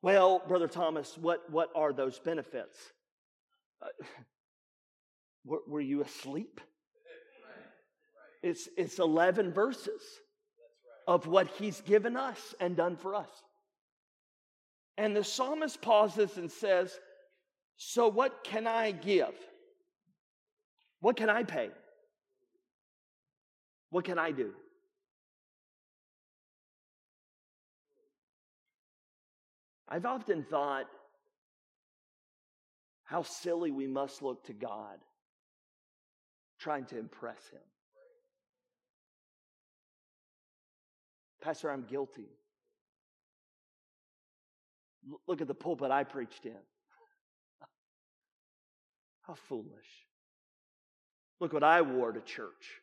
Well, 0.00 0.42
Brother 0.46 0.68
Thomas, 0.68 1.16
what, 1.18 1.50
what 1.50 1.70
are 1.74 1.92
those 1.92 2.18
benefits? 2.18 2.76
Uh, 3.82 3.86
were, 5.44 5.60
were, 5.66 5.80
you 5.80 6.02
asleep? 6.02 6.60
It's, 8.42 8.68
it's 8.76 8.98
11 8.98 9.52
verses 9.52 10.02
of 11.06 11.26
what 11.26 11.48
he's 11.58 11.80
given 11.82 12.16
us 12.16 12.54
and 12.60 12.76
done 12.76 12.96
for 12.96 13.14
us. 13.14 13.30
And 14.96 15.16
the 15.16 15.24
psalmist 15.24 15.80
pauses 15.80 16.36
and 16.36 16.50
says, 16.50 16.98
So 17.76 18.08
what 18.08 18.44
can 18.44 18.66
I 18.66 18.92
give? 18.92 19.34
What 21.00 21.16
can 21.16 21.28
I 21.28 21.42
pay? 21.42 21.70
What 23.90 24.04
can 24.04 24.18
I 24.18 24.30
do? 24.30 24.52
I've 29.88 30.06
often 30.06 30.44
thought 30.44 30.86
how 33.04 33.22
silly 33.22 33.70
we 33.70 33.86
must 33.86 34.22
look 34.22 34.44
to 34.46 34.52
God 34.52 34.98
trying 36.58 36.86
to 36.86 36.98
impress 36.98 37.48
Him. 37.48 37.60
Pastor, 41.42 41.70
I'm 41.70 41.84
guilty. 41.84 42.30
Look 45.28 45.42
at 45.42 45.48
the 45.48 45.54
pulpit 45.54 45.90
I 45.90 46.04
preached 46.04 46.46
in. 46.46 46.56
How 49.26 49.34
foolish. 49.34 50.06
Look 51.40 51.52
what 51.52 51.64
I 51.64 51.82
wore 51.82 52.12
to 52.12 52.20
church. 52.20 52.80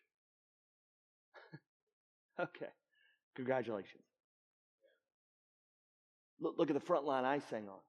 okay, 2.40 2.72
congratulations. 3.36 4.04
Look, 6.40 6.56
look 6.58 6.70
at 6.70 6.74
the 6.74 6.80
front 6.80 7.06
line 7.06 7.26
I 7.26 7.40
sang 7.40 7.68
on. 7.70 7.80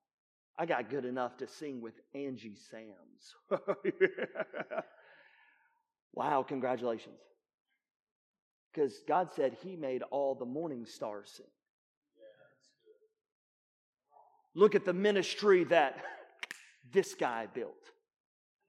I 0.58 0.66
got 0.66 0.90
good 0.90 1.06
enough 1.06 1.38
to 1.38 1.48
sing 1.48 1.80
with 1.80 1.94
Angie 2.14 2.56
Sams. 2.70 3.62
wow, 6.12 6.42
congratulations. 6.42 7.18
Because 8.72 9.00
God 9.08 9.30
said 9.34 9.56
He 9.62 9.76
made 9.76 10.02
all 10.10 10.34
the 10.34 10.44
morning 10.44 10.84
stars 10.84 11.32
sing. 11.36 11.46
Look 14.54 14.74
at 14.74 14.84
the 14.84 14.92
ministry 14.92 15.64
that 15.64 15.96
this 16.92 17.14
guy 17.14 17.46
built. 17.46 17.91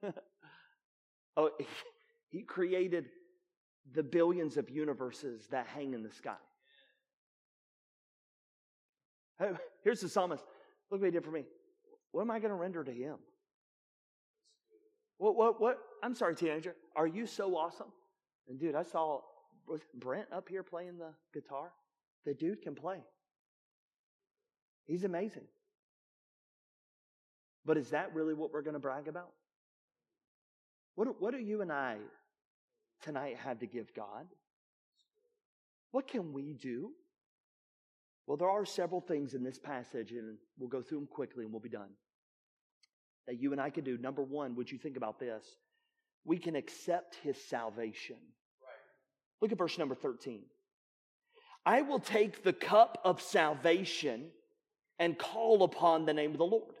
oh, 1.36 1.50
he 2.30 2.42
created 2.42 3.06
the 3.92 4.02
billions 4.02 4.56
of 4.56 4.70
universes 4.70 5.46
that 5.50 5.66
hang 5.66 5.94
in 5.94 6.02
the 6.02 6.10
sky. 6.10 6.36
Here's 9.82 10.00
the 10.00 10.08
psalmist. 10.08 10.44
Look 10.90 11.00
what 11.00 11.06
he 11.06 11.10
did 11.10 11.24
for 11.24 11.30
me. 11.30 11.44
What 12.12 12.22
am 12.22 12.30
I 12.30 12.38
going 12.38 12.50
to 12.50 12.56
render 12.56 12.84
to 12.84 12.92
him? 12.92 13.16
What, 15.18 15.36
what, 15.36 15.60
what? 15.60 15.78
I'm 16.02 16.14
sorry, 16.14 16.34
teenager. 16.34 16.74
Are 16.96 17.06
you 17.06 17.26
so 17.26 17.56
awesome? 17.56 17.88
And 18.48 18.58
dude, 18.58 18.74
I 18.74 18.82
saw 18.82 19.20
Brent 19.94 20.26
up 20.32 20.48
here 20.48 20.62
playing 20.62 20.98
the 20.98 21.10
guitar. 21.32 21.72
The 22.24 22.34
dude 22.34 22.62
can 22.62 22.74
play. 22.74 22.98
He's 24.86 25.04
amazing. 25.04 25.44
But 27.64 27.76
is 27.76 27.90
that 27.90 28.14
really 28.14 28.34
what 28.34 28.52
we're 28.52 28.62
going 28.62 28.74
to 28.74 28.80
brag 28.80 29.08
about? 29.08 29.30
What, 30.94 31.20
what 31.20 31.32
do 31.32 31.40
you 31.40 31.62
and 31.62 31.72
I 31.72 31.96
tonight 33.02 33.36
have 33.38 33.58
to 33.60 33.66
give 33.66 33.92
God? 33.94 34.26
What 35.90 36.08
can 36.08 36.32
we 36.32 36.54
do? 36.54 36.92
Well, 38.26 38.36
there 38.36 38.48
are 38.48 38.64
several 38.64 39.00
things 39.00 39.34
in 39.34 39.42
this 39.42 39.58
passage, 39.58 40.12
and 40.12 40.36
we'll 40.58 40.68
go 40.68 40.82
through 40.82 40.98
them 40.98 41.06
quickly 41.06 41.44
and 41.44 41.52
we'll 41.52 41.60
be 41.60 41.68
done. 41.68 41.90
That 43.26 43.40
you 43.40 43.52
and 43.52 43.60
I 43.60 43.70
can 43.70 43.84
do. 43.84 43.98
Number 43.98 44.22
one, 44.22 44.54
would 44.56 44.70
you 44.70 44.78
think 44.78 44.96
about 44.96 45.18
this? 45.18 45.44
We 46.24 46.38
can 46.38 46.56
accept 46.56 47.16
his 47.22 47.36
salvation. 47.48 48.16
Right. 48.16 49.40
Look 49.40 49.52
at 49.52 49.58
verse 49.58 49.78
number 49.78 49.94
13. 49.94 50.42
I 51.66 51.82
will 51.82 51.98
take 51.98 52.42
the 52.42 52.52
cup 52.52 52.98
of 53.04 53.22
salvation 53.22 54.26
and 54.98 55.18
call 55.18 55.62
upon 55.62 56.06
the 56.06 56.12
name 56.12 56.32
of 56.32 56.38
the 56.38 56.44
Lord. 56.44 56.74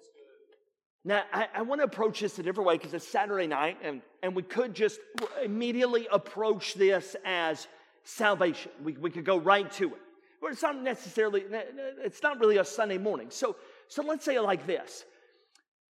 Now, 1.04 1.22
I, 1.32 1.48
I 1.56 1.62
want 1.62 1.80
to 1.80 1.84
approach 1.84 2.20
this 2.20 2.38
a 2.38 2.42
different 2.42 2.66
way 2.66 2.78
because 2.78 2.94
it's 2.94 3.06
Saturday 3.06 3.46
night, 3.46 3.76
and, 3.82 4.00
and 4.22 4.34
we 4.34 4.42
could 4.42 4.74
just 4.74 5.00
immediately 5.44 6.08
approach 6.10 6.74
this 6.74 7.14
as 7.26 7.68
salvation. 8.04 8.72
We, 8.82 8.92
we 8.94 9.10
could 9.10 9.24
go 9.26 9.38
right 9.38 9.70
to 9.72 9.88
it. 9.88 10.00
But 10.40 10.52
it's 10.52 10.62
not 10.62 10.80
necessarily, 10.82 11.44
it's 12.02 12.22
not 12.22 12.40
really 12.40 12.56
a 12.56 12.64
Sunday 12.64 12.98
morning. 12.98 13.28
So, 13.30 13.56
so 13.88 14.02
let's 14.02 14.24
say 14.24 14.36
it 14.36 14.42
like 14.42 14.66
this. 14.66 15.04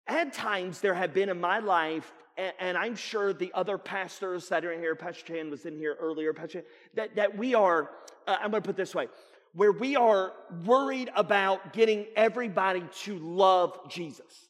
At 0.08 0.34
times, 0.34 0.80
there 0.80 0.94
have 0.94 1.14
been 1.14 1.30
in 1.30 1.40
my 1.40 1.60
life, 1.60 2.12
and, 2.38 2.54
and 2.60 2.78
I'm 2.78 2.96
sure 2.96 3.34
the 3.34 3.52
other 3.56 3.80
pastors 3.80 4.50
that 4.50 4.64
are 4.66 4.72
in 4.72 4.80
here, 4.80 4.96
Pastor 4.96 5.26
Chan 5.26 5.50
was 5.50 5.66
in 5.66 5.76
here 5.76 5.98
earlier, 6.00 6.34
Pastor, 6.34 6.64
that, 6.96 7.16
that 7.16 7.36
we 7.36 7.56
are, 7.56 7.90
uh, 8.28 8.38
I'm 8.42 8.52
going 8.52 8.62
to 8.62 8.68
put 8.68 8.78
this 8.78 8.94
way, 8.94 9.08
where 9.54 9.72
we 9.72 9.96
are 9.96 10.34
worried 10.66 11.10
about 11.16 11.74
getting 11.74 12.06
everybody 12.16 12.84
to 13.04 13.18
love 13.18 13.78
Jesus. 13.90 14.49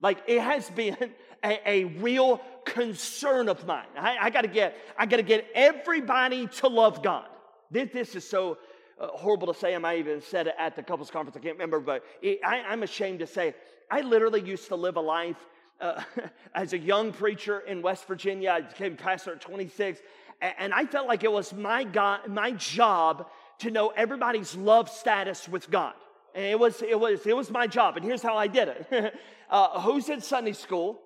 Like 0.00 0.22
it 0.26 0.40
has 0.40 0.70
been 0.70 0.96
a, 1.44 1.60
a 1.68 1.84
real 1.84 2.40
concern 2.64 3.48
of 3.48 3.66
mine. 3.66 3.86
I, 3.96 4.18
I, 4.18 4.30
gotta 4.30 4.48
get, 4.48 4.76
I 4.96 5.06
gotta 5.06 5.22
get 5.22 5.46
everybody 5.54 6.46
to 6.46 6.68
love 6.68 7.02
God. 7.02 7.26
This, 7.70 7.90
this 7.92 8.14
is 8.14 8.28
so 8.28 8.58
uh, 9.00 9.08
horrible 9.08 9.52
to 9.52 9.58
say. 9.58 9.74
I 9.74 9.78
might 9.78 9.98
even 9.98 10.20
said 10.20 10.46
it 10.46 10.54
at 10.58 10.76
the 10.76 10.82
couples 10.82 11.10
conference. 11.10 11.36
I 11.36 11.40
can't 11.40 11.54
remember, 11.54 11.80
but 11.80 12.04
it, 12.22 12.40
I, 12.44 12.60
I'm 12.60 12.82
ashamed 12.82 13.20
to 13.20 13.26
say 13.26 13.54
I 13.90 14.00
literally 14.00 14.40
used 14.40 14.68
to 14.68 14.76
live 14.76 14.96
a 14.96 15.00
life 15.00 15.36
uh, 15.80 16.02
as 16.54 16.72
a 16.72 16.78
young 16.78 17.12
preacher 17.12 17.60
in 17.60 17.82
West 17.82 18.06
Virginia. 18.06 18.50
I 18.50 18.60
became 18.62 18.96
pastor 18.96 19.32
at 19.32 19.40
26, 19.40 20.00
and 20.40 20.72
I 20.72 20.86
felt 20.86 21.08
like 21.08 21.24
it 21.24 21.32
was 21.32 21.52
my 21.52 21.84
God, 21.84 22.28
my 22.28 22.52
job 22.52 23.28
to 23.58 23.70
know 23.70 23.88
everybody's 23.88 24.54
love 24.54 24.88
status 24.88 25.48
with 25.48 25.70
God. 25.70 25.94
And 26.34 26.44
it 26.44 26.58
was, 26.58 26.82
it 26.82 26.98
was, 26.98 27.26
it 27.26 27.36
was 27.36 27.50
my 27.50 27.66
job. 27.66 27.96
And 27.96 28.04
here's 28.04 28.22
how 28.22 28.36
I 28.36 28.46
did 28.46 28.68
it. 28.68 29.14
uh, 29.50 29.80
who's 29.80 30.08
in 30.08 30.20
Sunday 30.20 30.52
school? 30.52 31.00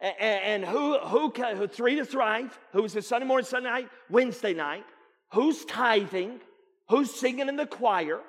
And, 0.00 0.14
and 0.20 0.64
who, 0.64 0.98
who, 0.98 1.30
who, 1.30 1.66
three 1.66 1.96
to 1.96 2.04
thrive? 2.04 2.58
Who's 2.72 2.94
in 2.96 3.02
Sunday 3.02 3.26
morning, 3.26 3.46
Sunday 3.46 3.68
night, 3.68 3.88
Wednesday 4.08 4.54
night? 4.54 4.84
Who's 5.32 5.64
tithing? 5.64 6.40
Who's 6.88 7.14
singing 7.14 7.48
in 7.48 7.56
the 7.56 7.66
choir? 7.66 8.20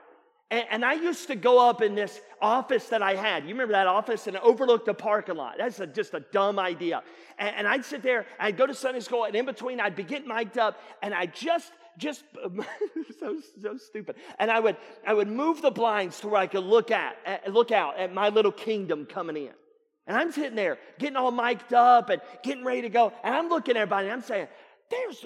And, 0.52 0.65
and, 0.70 0.86
I 0.86 0.94
used 0.94 1.28
to 1.28 1.36
go 1.36 1.65
up 1.65 1.82
in 1.82 1.96
this 1.96 2.20
office 2.41 2.89
that 2.89 3.02
I 3.02 3.15
had. 3.15 3.44
You 3.44 3.52
remember 3.52 3.72
that 3.72 3.88
office? 3.88 4.28
And 4.28 4.36
it 4.36 4.41
overlooked 4.44 4.86
the 4.86 4.94
parking 4.94 5.36
lot. 5.36 5.56
That's 5.58 5.80
a, 5.80 5.88
just 5.88 6.13
a 6.13 6.20
dumb 6.20 6.60
idea. 6.60 7.04
And, 7.39 7.56
and 7.56 7.67
I'd 7.67 7.86
sit 7.86 8.04
there, 8.04 8.26
I'd 8.38 8.58
go 8.58 8.67
to 8.67 8.74
Sunday 8.74 9.00
school, 9.00 9.24
and 9.24 9.34
in 9.34 9.46
between, 9.46 9.80
I'd 9.80 9.96
be 9.96 10.04
getting 10.04 10.28
mic'd 10.28 10.58
up, 10.58 10.78
and 11.02 11.13
I 11.13 11.26
just 11.26 11.72
just 11.97 12.23
so 13.19 13.39
so 13.62 13.77
stupid. 13.77 14.15
And 14.39 14.49
I 14.49 14.60
would 14.60 14.77
I 15.06 15.13
would 15.13 15.27
move 15.27 15.62
the 15.62 15.71
blinds 15.71 16.19
to 16.21 16.27
where 16.27 16.41
I 16.41 16.47
could 16.47 16.63
look 16.63 16.91
at, 16.91 17.15
look 17.47 17.71
out 17.71 17.97
at 17.97 18.13
my 18.13 18.30
little 18.30 18.51
kingdom 18.51 19.06
coming 19.06 19.38
in. 19.38 19.54
And 20.08 20.17
I'm 20.17 20.32
sitting 20.32 20.56
there 20.56 20.77
getting 20.99 21.15
all 21.15 21.32
mic'd 21.32 21.73
up 21.73 22.10
and 22.10 22.21
getting 22.43 22.65
ready 22.65 22.82
to 22.82 22.89
go. 22.89 23.13
And 23.23 23.36
I'm 23.36 23.49
looking 23.49 23.75
at 23.75 23.82
everybody 23.82 24.08
and 24.08 24.13
I'm 24.13 24.21
saying, 24.21 24.47
there's 24.89 25.25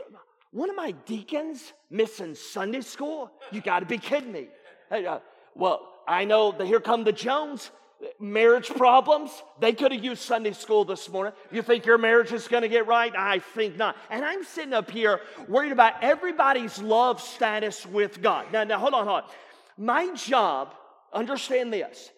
one 0.51 0.69
of 0.69 0.75
my 0.75 0.91
deacons 0.91 1.73
missing 1.89 2.36
Sunday 2.36 2.82
school. 2.82 3.32
You 3.51 3.62
got 3.62 3.80
to 3.80 3.86
be 3.86 3.97
kidding 3.97 4.32
me. 4.32 4.47
Uh, 4.91 5.19
well, 5.56 5.91
I 6.08 6.25
know 6.25 6.51
that 6.51 6.67
here 6.67 6.80
come 6.80 7.04
the 7.04 7.12
Jones 7.12 7.71
marriage 8.20 8.70
problems. 8.70 9.32
They 9.60 9.74
could 9.74 9.91
have 9.91 10.04
used 10.04 10.22
Sunday 10.22 10.54
school 10.54 10.86
this 10.86 11.10
morning. 11.10 11.34
You 11.52 11.62
think 11.62 11.86
your 11.86 11.98
marriage 11.98 12.32
is 12.32 12.48
going 12.48 12.63
to 12.63 12.70
get 12.70 12.88
right? 12.88 13.13
I 13.15 13.39
think 13.39 13.78
not. 13.78 13.96
And 14.10 14.24
I'm 14.24 14.44
sitting 14.44 14.74
up 14.74 14.89
here 14.91 15.22
worried 15.48 15.72
about 15.72 16.04
everybody's 16.04 16.80
love 16.82 17.22
status 17.22 17.86
with 17.86 18.22
God. 18.22 18.48
Now, 18.52 18.63
now 18.63 18.80
hold 18.80 18.94
on, 18.94 19.06
hold 19.06 19.24
on. 19.24 19.30
My 19.78 20.13
job, 20.15 20.74
understand 21.13 21.74
this, 21.74 22.10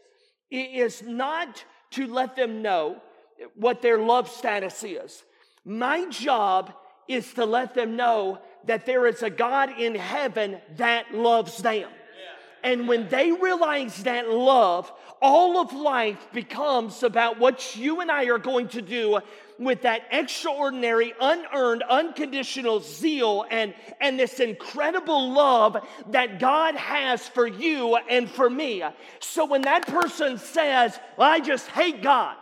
is 0.51 1.03
not 1.03 1.63
to 1.91 2.07
let 2.07 2.35
them 2.35 2.61
know 2.61 3.01
what 3.55 3.81
their 3.81 3.97
love 3.97 4.29
status 4.29 4.83
is. 4.83 5.23
My 5.65 6.09
job 6.09 6.73
is 7.07 7.33
to 7.33 7.45
let 7.45 7.73
them 7.73 7.95
know 7.95 8.39
that 8.65 8.85
there 8.85 9.07
is 9.07 9.23
a 9.23 9.29
God 9.29 9.79
in 9.79 9.95
heaven 9.95 10.59
that 10.77 11.13
loves 11.13 11.57
them. 11.57 11.89
And 12.63 12.87
when 12.87 13.07
they 13.09 13.31
realize 13.31 14.03
that 14.03 14.29
love, 14.29 14.91
all 15.21 15.59
of 15.59 15.73
life 15.73 16.27
becomes 16.33 17.03
about 17.03 17.39
what 17.39 17.75
you 17.75 18.01
and 18.01 18.11
I 18.11 18.25
are 18.25 18.37
going 18.37 18.67
to 18.69 18.81
do 18.81 19.19
with 19.59 19.81
that 19.81 20.03
extraordinary, 20.11 21.13
unearned, 21.19 21.83
unconditional 21.83 22.79
zeal 22.79 23.45
and, 23.49 23.73
and 23.99 24.19
this 24.19 24.39
incredible 24.39 25.31
love 25.31 25.77
that 26.09 26.39
God 26.39 26.75
has 26.75 27.27
for 27.27 27.47
you 27.47 27.97
and 28.09 28.29
for 28.29 28.49
me. 28.49 28.83
So 29.19 29.45
when 29.45 29.63
that 29.63 29.87
person 29.87 30.37
says, 30.37 30.99
well, 31.17 31.31
I 31.31 31.39
just 31.39 31.67
hate 31.67 32.03
God, 32.03 32.35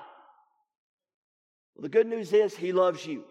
well, 1.75 1.83
the 1.83 1.89
good 1.89 2.07
news 2.07 2.33
is 2.33 2.55
He 2.55 2.71
loves 2.71 3.05
you. 3.05 3.23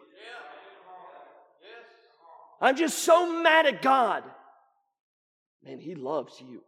I'm 2.60 2.76
just 2.76 3.00
so 3.00 3.42
mad 3.42 3.66
at 3.66 3.82
God. 3.82 4.24
Man, 5.62 5.78
He 5.80 5.94
loves 5.94 6.40
you. 6.40 6.62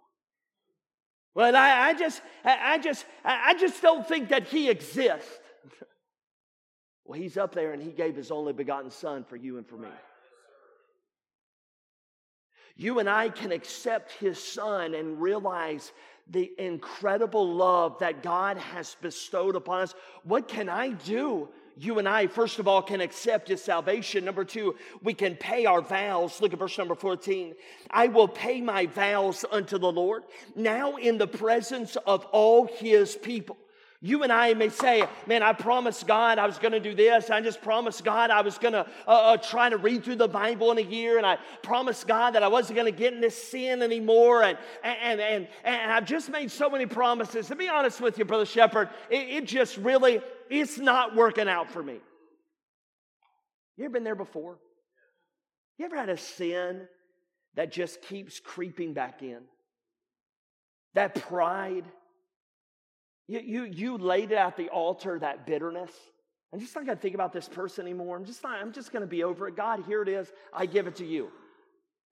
Well, 1.37 1.55
I, 1.55 1.88
I 1.88 1.92
just, 1.92 2.22
I, 2.46 2.72
I 2.72 2.79
just, 2.79 3.05
I 3.22 3.53
just 3.53 3.83
don't 3.83 4.09
think 4.09 4.31
that 4.31 4.44
he 4.44 4.70
exists. 4.70 5.38
well, 7.05 7.20
he's 7.20 7.37
up 7.37 7.55
there 7.55 7.75
and 7.75 7.83
he 7.83 7.90
gave 7.90 8.16
his 8.16 8.31
only 8.31 8.55
begotten 8.55 8.90
son 8.90 9.22
for 9.22 9.37
you 9.37 9.59
and 9.59 9.66
for 9.68 9.77
me. 9.77 9.90
You 12.75 13.01
and 13.01 13.09
I 13.09 13.29
can 13.29 13.53
accept 13.53 14.12
his 14.12 14.42
son 14.42 14.94
and 14.94 15.20
realize 15.20 15.92
the 16.31 16.51
incredible 16.57 17.46
love 17.53 17.99
that 17.99 18.22
God 18.22 18.57
has 18.57 18.96
bestowed 19.03 19.57
upon 19.57 19.83
us. 19.83 19.94
What 20.25 20.49
can 20.49 20.70
I 20.70 20.92
do 20.92 21.51
you 21.79 21.99
and 21.99 22.09
I, 22.09 22.27
first 22.27 22.59
of 22.59 22.67
all, 22.67 22.81
can 22.81 23.03
accept 23.03 23.49
his 23.49 23.62
salvation. 23.62 24.25
Number 24.25 24.45
two, 24.45 24.77
we 25.03 25.12
can 25.12 25.37
pay 25.37 25.67
our 25.67 25.83
vows. 25.83 26.41
Look 26.41 26.55
at 26.55 26.59
verse 26.59 26.79
number 26.79 26.95
14. 26.95 27.55
I 27.91 28.09
will 28.09 28.29
pay 28.29 28.62
my 28.62 28.87
vows 28.87 29.45
unto 29.51 29.77
the 29.77 29.93
Lord 29.93 30.25
now 30.55 30.97
in 30.97 31.19
the 31.19 31.27
presence 31.27 31.97
of 32.07 32.25
all 32.27 32.67
his 32.67 33.17
people. 33.17 33.59
You 34.03 34.23
and 34.23 34.33
I 34.33 34.53
may 34.55 34.69
say, 34.69 35.05
man, 35.27 35.43
I 35.43 35.53
promised 35.53 36.07
God 36.07 36.39
I 36.39 36.47
was 36.47 36.59
going 36.59 36.73
to 36.73 36.81
do 36.81 36.95
this. 36.95 37.31
I 37.31 37.41
just 37.41 37.63
promised 37.63 38.05
God 38.05 38.31
I 38.31 38.43
was 38.43 38.59
going 38.59 38.75
to 38.75 38.87
uh, 39.07 39.11
uh, 39.11 39.37
try 39.39 39.71
to 39.71 39.79
read 39.79 40.05
through 40.05 40.17
the 40.17 40.29
Bible 40.29 40.71
in 40.71 40.79
a 40.79 40.83
year. 40.83 41.17
And 41.17 41.27
I 41.27 41.39
promised 41.63 42.07
God 42.07 42.35
that 42.35 42.43
I 42.43 42.49
wasn't 42.49 42.77
going 42.77 42.93
to 42.93 42.97
get 42.97 43.15
in 43.15 43.21
this 43.21 43.43
sin 43.43 43.83
anymore. 43.83 44.43
And, 44.43 44.59
and, 44.83 45.21
and, 45.21 45.49
and 45.65 45.93
I've 45.93 46.05
just 46.05 46.29
made 46.29 46.51
so 46.51 46.69
many 46.69 46.85
promises. 46.85 47.47
To 47.49 47.57
be 47.57 47.69
honest 47.69 48.01
with 48.01 48.19
you, 48.19 48.27
Brother 48.27 48.47
Shepherd, 48.47 48.91
it, 49.09 49.29
it 49.29 49.45
just 49.47 49.79
really, 49.79 50.21
it's 50.51 50.79
not 50.79 51.17
working 51.17 51.49
out 51.49 51.71
for 51.71 51.83
me. 51.83 52.01
You 53.77 53.85
ever 53.87 53.93
been 53.95 54.05
there 54.05 54.15
before? 54.15 54.59
You 55.79 55.87
ever 55.87 55.97
had 55.97 56.09
a 56.11 56.17
sin 56.17 56.87
that 57.55 57.73
just 57.73 58.03
keeps 58.03 58.41
creeping 58.41 58.93
back 58.93 59.23
in? 59.23 59.41
That 60.95 61.15
pride 61.15 61.85
you, 63.29 63.41
you, 63.41 63.65
you 63.65 63.99
laid 63.99 64.33
it 64.33 64.39
at 64.39 64.57
the 64.57 64.69
altar 64.69 65.19
that 65.19 65.47
bitterness. 65.47 65.91
I'm 66.53 66.61
just 66.61 66.75
not 66.75 66.87
going 66.87 66.97
to 66.97 67.03
think 67.03 67.15
about 67.15 67.33
this 67.33 67.49
person 67.49 67.87
anymore. 67.87 68.17
I'm 68.17 68.25
just 68.25 68.43
not, 68.43 68.61
I'm 68.61 68.73
just 68.73 68.93
going 68.93 69.03
to 69.03 69.09
be 69.09 69.25
over 69.25 69.49
it. 69.49 69.57
God, 69.57 69.85
here 69.87 70.03
it 70.03 70.09
is. 70.09 70.31
I 70.53 70.67
give 70.67 70.87
it 70.87 70.97
to 70.97 71.07
you. 71.07 71.29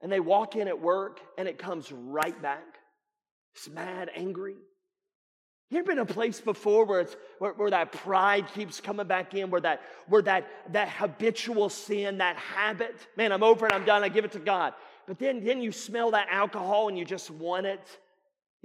And 0.02 0.10
they 0.10 0.20
walk 0.20 0.56
in 0.56 0.68
at 0.68 0.80
work 0.80 1.20
and 1.38 1.48
it 1.48 1.58
comes 1.58 1.90
right 1.92 2.40
back. 2.42 2.64
It's 3.54 3.68
mad, 3.70 4.10
angry. 4.14 4.56
You 5.70 5.78
ever 5.78 5.86
been 5.86 5.98
a 5.98 6.06
place 6.06 6.40
before 6.40 6.84
where 6.84 7.00
it's 7.00 7.16
where, 7.38 7.52
where, 7.52 7.70
that 7.70 7.92
pride 7.92 8.46
keeps 8.54 8.80
coming 8.80 9.06
back 9.06 9.34
in, 9.34 9.50
where 9.50 9.60
that 9.62 9.80
where 10.08 10.22
that 10.22 10.46
that 10.72 10.88
habitual 10.88 11.68
sin, 11.68 12.18
that 12.18 12.36
habit, 12.36 12.94
man, 13.16 13.32
I'm 13.32 13.42
over 13.42 13.66
it, 13.66 13.72
I'm 13.72 13.84
done, 13.84 14.04
I 14.04 14.08
give 14.08 14.24
it 14.24 14.32
to 14.32 14.38
God. 14.38 14.74
But 15.06 15.18
then 15.18 15.42
then 15.42 15.62
you 15.62 15.72
smell 15.72 16.10
that 16.10 16.28
alcohol 16.30 16.88
and 16.88 16.98
you 16.98 17.04
just 17.04 17.30
want 17.30 17.66
it. 17.66 17.80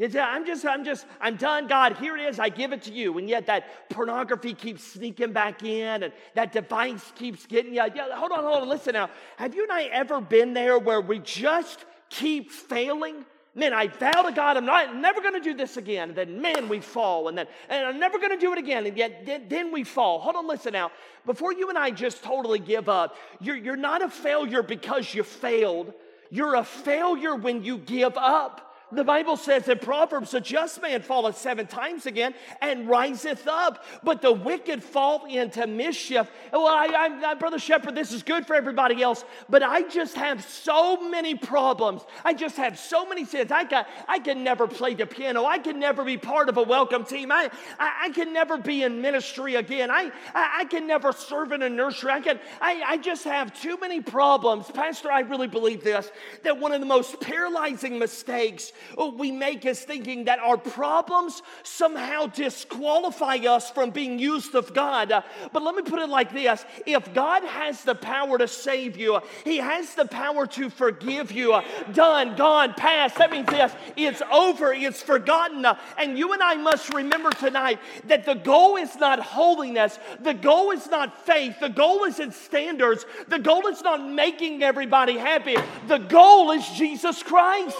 I'm 0.02 0.46
just, 0.46 0.66
I'm 0.66 0.86
just, 0.86 1.06
I'm 1.20 1.36
done. 1.36 1.68
God, 1.68 1.98
here 1.98 2.16
it 2.16 2.22
is. 2.22 2.40
I 2.40 2.48
give 2.48 2.72
it 2.72 2.84
to 2.84 2.94
you. 2.94 3.18
And 3.18 3.28
yet 3.28 3.48
that 3.48 3.90
pornography 3.90 4.54
keeps 4.54 4.84
sneaking 4.84 5.34
back 5.34 5.64
in 5.64 6.04
and 6.04 6.14
that 6.36 6.54
device 6.54 7.12
keeps 7.16 7.46
getting 7.46 7.74
you. 7.74 7.84
Yeah, 7.94 8.16
hold 8.16 8.32
on, 8.32 8.44
hold 8.44 8.62
on. 8.62 8.70
Listen 8.70 8.94
now. 8.94 9.10
Have 9.36 9.56
you 9.56 9.64
and 9.64 9.72
I 9.72 9.84
ever 9.86 10.22
been 10.22 10.54
there 10.54 10.80
where 10.80 11.02
we 11.02 11.20
just 11.20 11.84
keep 12.10 12.50
failing? 12.50 13.26
Man, 13.56 13.74
I 13.74 13.88
vow 13.88 14.22
to 14.22 14.32
God, 14.32 14.56
I'm 14.56 14.66
not 14.66 14.96
never 14.96 15.20
going 15.22 15.34
to 15.34 15.42
do 15.42 15.54
this 15.54 15.76
again. 15.76 16.10
And 16.10 16.18
then, 16.18 16.42
man, 16.42 16.70
we 16.70 16.80
fall. 16.80 17.28
And 17.28 17.38
then, 17.38 17.48
and 17.68 17.86
I'm 17.86 18.00
never 18.00 18.20
going 18.20 18.32
to 18.32 18.38
do 18.38 18.54
it 18.54 18.60
again. 18.60 18.86
And 18.86 18.96
yet, 18.96 19.26
then, 19.26 19.48
then, 19.50 19.74
we 19.74 19.84
fall. 19.84 20.20
Hold 20.20 20.38
on, 20.38 20.48
listen 20.48 20.72
now. 20.72 20.92
Before 21.26 21.52
you 21.52 21.68
and 21.68 21.78
I 21.78 21.92
just 21.92 22.24
totally 22.24 22.60
give 22.60 22.88
up, 22.88 23.18
you're, 23.42 23.58
you're 23.58 23.76
not 23.76 24.02
a 24.02 24.10
failure 24.10 24.64
because 24.64 25.14
you 25.14 25.24
failed. 25.24 25.94
You're 26.30 26.56
a 26.56 26.64
failure 26.64 27.36
when 27.36 27.64
you 27.64 27.80
give 27.80 28.16
up. 28.16 28.69
The 28.92 29.04
Bible 29.04 29.38
says 29.38 29.68
in 29.70 29.78
Proverbs, 29.80 30.34
a 30.34 30.42
just 30.42 30.82
man 30.82 31.02
falleth 31.02 31.38
seven 31.38 31.68
times 31.68 32.06
again 32.08 32.34
and 32.62 32.90
riseth 32.90 33.48
up, 33.48 33.86
but 34.04 34.22
the 34.22 34.32
wicked 34.32 34.84
fall 34.84 35.26
into 35.26 35.68
mischief. 35.68 36.30
Well, 36.52 36.66
I, 36.66 37.20
I, 37.24 37.34
Brother 37.36 37.60
Shepherd, 37.60 37.94
this 37.94 38.12
is 38.12 38.24
good 38.24 38.48
for 38.48 38.56
everybody 38.56 39.04
else, 39.04 39.24
but 39.48 39.62
I 39.62 39.84
just 39.84 40.16
have 40.16 40.44
so 40.44 41.10
many 41.10 41.36
problems. 41.36 42.02
I 42.26 42.34
just 42.34 42.58
have 42.58 42.80
so 42.80 43.06
many 43.06 43.26
sins. 43.26 43.52
I 43.52 43.64
got, 43.64 43.88
I 44.08 44.20
can 44.20 44.44
never 44.44 44.68
play 44.68 44.96
the 44.96 45.06
piano. 45.06 45.46
I 45.46 45.60
can 45.60 45.80
never 45.80 46.04
be 46.04 46.18
part 46.18 46.50
of 46.50 46.58
a 46.58 46.64
welcome 46.64 47.06
team. 47.06 47.32
I, 47.32 47.52
I, 47.78 48.06
I 48.06 48.10
can 48.10 48.34
never 48.34 48.58
be 48.58 48.84
in 48.84 49.02
ministry 49.02 49.56
again. 49.56 49.92
I, 49.92 50.12
I, 50.34 50.60
I 50.62 50.66
can 50.66 50.88
never 50.88 51.12
serve 51.12 51.52
in 51.52 51.62
a 51.62 51.70
nursery. 51.70 52.12
I, 52.12 52.22
can, 52.22 52.40
I, 52.60 52.82
I 52.86 52.98
just 52.98 53.24
have 53.26 53.60
too 53.60 53.78
many 53.80 54.02
problems. 54.02 54.66
Pastor, 54.72 55.12
I 55.12 55.20
really 55.22 55.48
believe 55.48 55.84
this 55.84 56.12
that 56.44 56.58
one 56.58 56.72
of 56.72 56.80
the 56.80 56.86
most 56.86 57.20
paralyzing 57.20 58.00
mistakes 58.00 58.72
we 59.18 59.32
make 59.32 59.66
is 59.66 59.80
thinking 59.82 60.26
that 60.26 60.40
our 60.40 60.58
problems 60.58 61.42
somehow 61.64 62.28
disqualify 62.28 63.38
us 63.38 63.70
from 63.72 63.92
being 63.92 64.20
used 64.20 64.56
of 64.56 64.74
God. 64.74 65.10
But 65.52 65.64
let 65.64 65.76
me 65.76 65.82
put 65.82 66.00
it 66.00 66.10
like 66.10 66.34
this 66.34 66.66
if 66.86 67.14
God 67.14 67.44
has 67.44 67.84
the 67.84 67.96
power 67.96 68.38
to 68.38 68.48
save 68.48 68.98
you, 68.98 69.20
He 69.44 69.58
has 69.58 69.96
the 69.96 70.06
power 70.06 70.48
to 70.48 70.70
forgive 70.70 71.32
you. 71.32 71.60
Done, 71.94 72.36
gone, 72.36 72.74
past. 72.74 73.18
That 73.18 73.32
means 73.32 73.48
this 73.48 73.74
it's 73.96 74.22
over, 74.32 74.74
it's 74.74 75.02
forgotten. 75.02 75.66
And 75.98 76.18
you 76.18 76.34
and 76.34 76.42
I 76.42 76.56
must 76.56 76.94
remember 76.94 77.32
tonight 77.32 77.80
that 78.08 78.26
the 78.26 78.36
goal 78.36 78.78
is 78.78 78.96
not 78.96 79.20
holiness, 79.20 80.00
the 80.20 80.34
goal 80.34 80.72
is 80.72 80.88
not 80.88 81.26
faith, 81.26 81.60
the 81.60 81.70
goal 81.70 82.04
isn't 82.06 82.34
standards, 82.34 83.06
the 83.28 83.40
goal 83.40 83.68
is 83.68 83.82
not 83.82 84.08
making 84.08 84.64
everybody 84.64 85.18
happy. 85.18 85.56
The 85.88 85.98
goal 85.98 86.52
is 86.52 86.68
Jesus 86.70 87.24
Christ. 87.24 87.78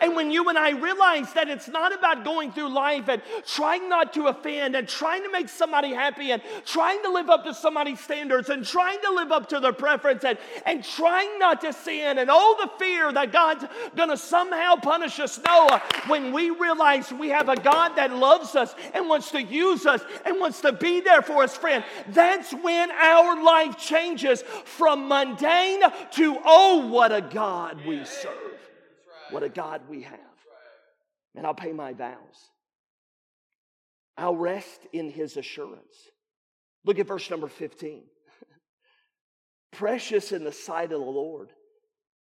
And 0.00 0.16
when 0.16 0.30
you 0.30 0.48
and 0.48 0.58
I 0.58 0.70
realize 0.70 1.32
that 1.34 1.48
it's 1.48 1.68
not 1.68 1.94
about 1.94 2.24
going 2.24 2.52
through 2.52 2.72
life 2.72 3.08
and 3.08 3.20
trying 3.46 3.88
not 3.88 4.12
to 4.14 4.28
offend 4.28 4.74
and 4.74 4.88
trying 4.88 5.22
to 5.22 5.30
make 5.30 5.48
somebody 5.48 5.92
happy 5.92 6.32
and 6.32 6.42
trying 6.64 7.02
to 7.02 7.10
live 7.10 7.28
up 7.28 7.44
to 7.44 7.54
somebody's 7.54 8.00
standards 8.00 8.48
and 8.48 8.64
trying 8.64 9.00
to 9.02 9.12
live 9.12 9.30
up 9.30 9.48
to 9.50 9.60
their 9.60 9.72
preference 9.72 10.24
and, 10.24 10.38
and 10.64 10.82
trying 10.82 11.38
not 11.38 11.60
to 11.60 11.72
sin 11.72 12.18
and 12.18 12.30
all 12.30 12.56
the 12.56 12.70
fear 12.78 13.12
that 13.12 13.32
God's 13.32 13.64
gonna 13.94 14.16
somehow 14.16 14.76
punish 14.76 15.20
us. 15.20 15.38
No, 15.46 15.80
when 16.06 16.32
we 16.32 16.50
realize 16.50 17.12
we 17.12 17.28
have 17.28 17.48
a 17.48 17.56
God 17.56 17.96
that 17.96 18.12
loves 18.12 18.56
us 18.56 18.74
and 18.94 19.08
wants 19.08 19.30
to 19.32 19.42
use 19.42 19.86
us 19.86 20.00
and 20.24 20.40
wants 20.40 20.60
to 20.62 20.72
be 20.72 21.00
there 21.00 21.22
for 21.22 21.42
us, 21.42 21.56
friend, 21.56 21.84
that's 22.08 22.52
when 22.52 22.90
our 22.90 23.42
life 23.42 23.76
changes 23.78 24.42
from 24.64 25.08
mundane 25.08 25.82
to, 26.12 26.38
oh, 26.44 26.86
what 26.86 27.12
a 27.12 27.20
God 27.20 27.84
we 27.84 28.04
serve. 28.04 28.49
What 29.30 29.42
a 29.42 29.48
God 29.48 29.82
we 29.88 30.02
have. 30.02 30.18
And 31.34 31.46
I'll 31.46 31.54
pay 31.54 31.72
my 31.72 31.92
vows. 31.92 32.50
I'll 34.16 34.36
rest 34.36 34.86
in 34.92 35.10
his 35.10 35.36
assurance. 35.36 35.96
Look 36.84 36.98
at 36.98 37.06
verse 37.06 37.30
number 37.30 37.48
15. 37.48 38.02
Precious 39.72 40.32
in 40.32 40.44
the 40.44 40.52
sight 40.52 40.92
of 40.92 41.00
the 41.00 41.06
Lord 41.06 41.50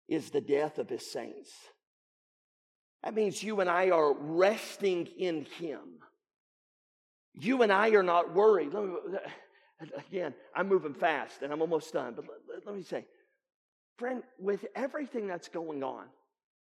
is 0.08 0.30
the 0.30 0.40
death 0.40 0.78
of 0.78 0.88
his 0.88 1.10
saints. 1.10 1.50
That 3.04 3.14
means 3.14 3.42
you 3.42 3.60
and 3.60 3.70
I 3.70 3.90
are 3.90 4.12
resting 4.12 5.06
in 5.18 5.46
him. 5.58 5.80
You 7.34 7.62
and 7.62 7.72
I 7.72 7.90
are 7.90 8.02
not 8.02 8.34
worried. 8.34 8.72
Me, 8.72 8.90
again, 10.08 10.34
I'm 10.54 10.68
moving 10.68 10.94
fast 10.94 11.42
and 11.42 11.52
I'm 11.52 11.60
almost 11.60 11.92
done, 11.92 12.14
but 12.16 12.24
let, 12.26 12.66
let 12.66 12.74
me 12.74 12.82
say, 12.82 13.06
friend, 13.96 14.22
with 14.38 14.66
everything 14.74 15.28
that's 15.28 15.48
going 15.48 15.84
on, 15.84 16.06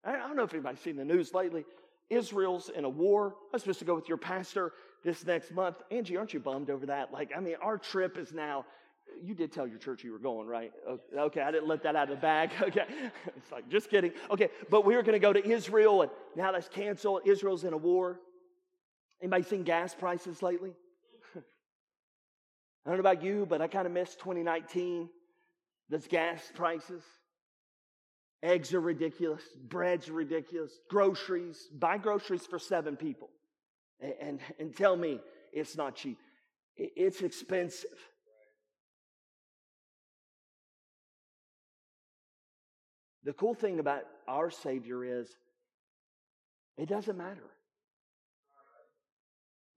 I 0.06 0.18
don't 0.18 0.36
know 0.36 0.44
if 0.44 0.54
anybody's 0.54 0.80
seen 0.80 0.96
the 0.96 1.06
news 1.06 1.34
lately. 1.34 1.66
Israel's 2.10 2.70
in 2.70 2.86
a 2.86 2.90
war. 2.90 3.36
I'm 3.52 3.60
supposed 3.60 3.80
to 3.80 3.86
go 3.86 3.96
with 3.96 4.08
your 4.08 4.18
pastor 4.18 4.74
this 5.04 5.26
next 5.26 5.52
month. 5.52 5.78
Angie, 5.90 6.18
aren't 6.18 6.34
you 6.34 6.40
bummed 6.40 6.70
over 6.70 6.86
that? 6.88 7.12
Like, 7.12 7.32
I 7.36 7.40
mean, 7.40 7.56
our 7.62 7.78
trip 7.78 8.18
is 8.18 8.32
now. 8.32 8.66
You 9.24 9.34
did 9.34 9.52
tell 9.52 9.68
your 9.68 9.78
church 9.78 10.04
you 10.04 10.12
were 10.12 10.20
going, 10.20 10.48
right? 10.48 10.72
Oh, 10.88 11.00
okay, 11.18 11.42
I 11.42 11.52
didn't 11.52 11.68
let 11.68 11.84
that 11.84 11.96
out 11.96 12.10
of 12.10 12.18
the 12.18 12.22
bag. 12.22 12.52
Okay, 12.62 12.86
it's 13.36 13.52
like 13.52 13.70
just 13.70 13.90
kidding. 13.90 14.12
Okay, 14.30 14.50
but 14.70 14.86
we 14.86 14.96
were 14.96 15.04
going 15.04 15.14
to 15.14 15.20
go 15.20 15.34
to 15.34 15.48
Israel, 15.48 16.02
and 16.02 16.12
now 16.36 16.52
that's 16.52 16.68
canceled. 16.68 17.22
Israel's 17.26 17.64
in 17.64 17.74
a 17.74 17.78
war. 17.78 18.20
Anybody 19.22 19.44
seen 19.44 19.64
gas 19.64 19.96
prices 19.96 20.42
lately? 20.42 20.74
I 21.36 22.90
don't 22.90 22.96
know 22.96 23.00
about 23.00 23.24
you, 23.24 23.46
but 23.48 23.62
I 23.62 23.68
kind 23.68 23.86
of 23.86 23.94
missed 23.94 24.20
2019. 24.20 25.10
Those 25.90 26.08
gas 26.08 26.42
prices. 26.54 27.04
Eggs 28.46 28.76
are 28.76 28.80
ridiculous. 28.80 29.42
Bread's 29.70 30.08
ridiculous. 30.08 30.72
Groceries. 30.88 31.68
Buy 31.74 31.98
groceries 31.98 32.46
for 32.46 32.60
seven 32.60 32.96
people. 32.96 33.32
And, 34.00 34.14
and, 34.22 34.40
and 34.60 34.76
tell 34.76 34.96
me 34.96 35.20
it's 35.52 35.76
not 35.76 35.96
cheap. 35.96 36.20
It's 36.78 37.22
expensive. 37.22 37.90
The 43.24 43.34
cool 43.34 43.56
thing 43.56 43.80
about 43.80 44.04
our 44.28 44.52
Savior 44.52 45.04
is 45.04 45.28
it 46.78 46.88
doesn't 46.88 47.18
matter. 47.18 47.42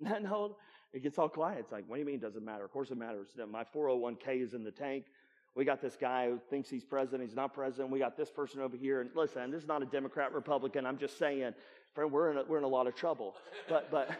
No, 0.01 0.17
no, 0.21 0.57
it 0.93 1.03
gets 1.03 1.19
all 1.19 1.29
quiet. 1.29 1.59
It's 1.59 1.73
like, 1.73 1.83
what 1.89 1.97
do 1.97 2.01
you 2.01 2.07
mean 2.07 2.15
it 2.15 2.21
doesn't 2.21 2.45
matter? 2.45 2.65
Of 2.65 2.71
course 2.71 2.93
it 2.93 2.97
matters. 2.97 3.31
My 3.51 3.65
401k 3.65 4.41
is 4.41 4.55
in 4.55 4.63
the 4.63 4.71
tank. 4.71 5.07
We 5.55 5.65
got 5.65 5.81
this 5.81 5.97
guy 5.97 6.29
who 6.29 6.39
thinks 6.51 6.71
he's 6.71 6.85
president, 6.85 7.29
he's 7.29 7.37
not 7.37 7.53
president. 7.53 7.91
We 7.91 7.99
got 7.99 8.17
this 8.17 8.31
person 8.31 8.61
over 8.61 8.77
here. 8.77 9.01
And 9.01 9.11
listen, 9.15 9.51
this 9.51 9.63
is 9.63 9.69
not 9.69 9.83
a 9.83 9.87
Democrat, 9.87 10.33
Republican. 10.33 10.87
I'm 10.87 10.99
just 10.99 11.19
saying, 11.19 11.53
friend, 11.95 12.13
we're 12.13 12.31
in 12.31 12.39
a, 12.39 12.45
we're 12.45 12.59
in 12.59 12.65
a 12.65 12.69
lot 12.69 12.87
of 12.87 12.95
trouble. 12.95 13.35
But, 13.69 13.91
but 13.91 14.09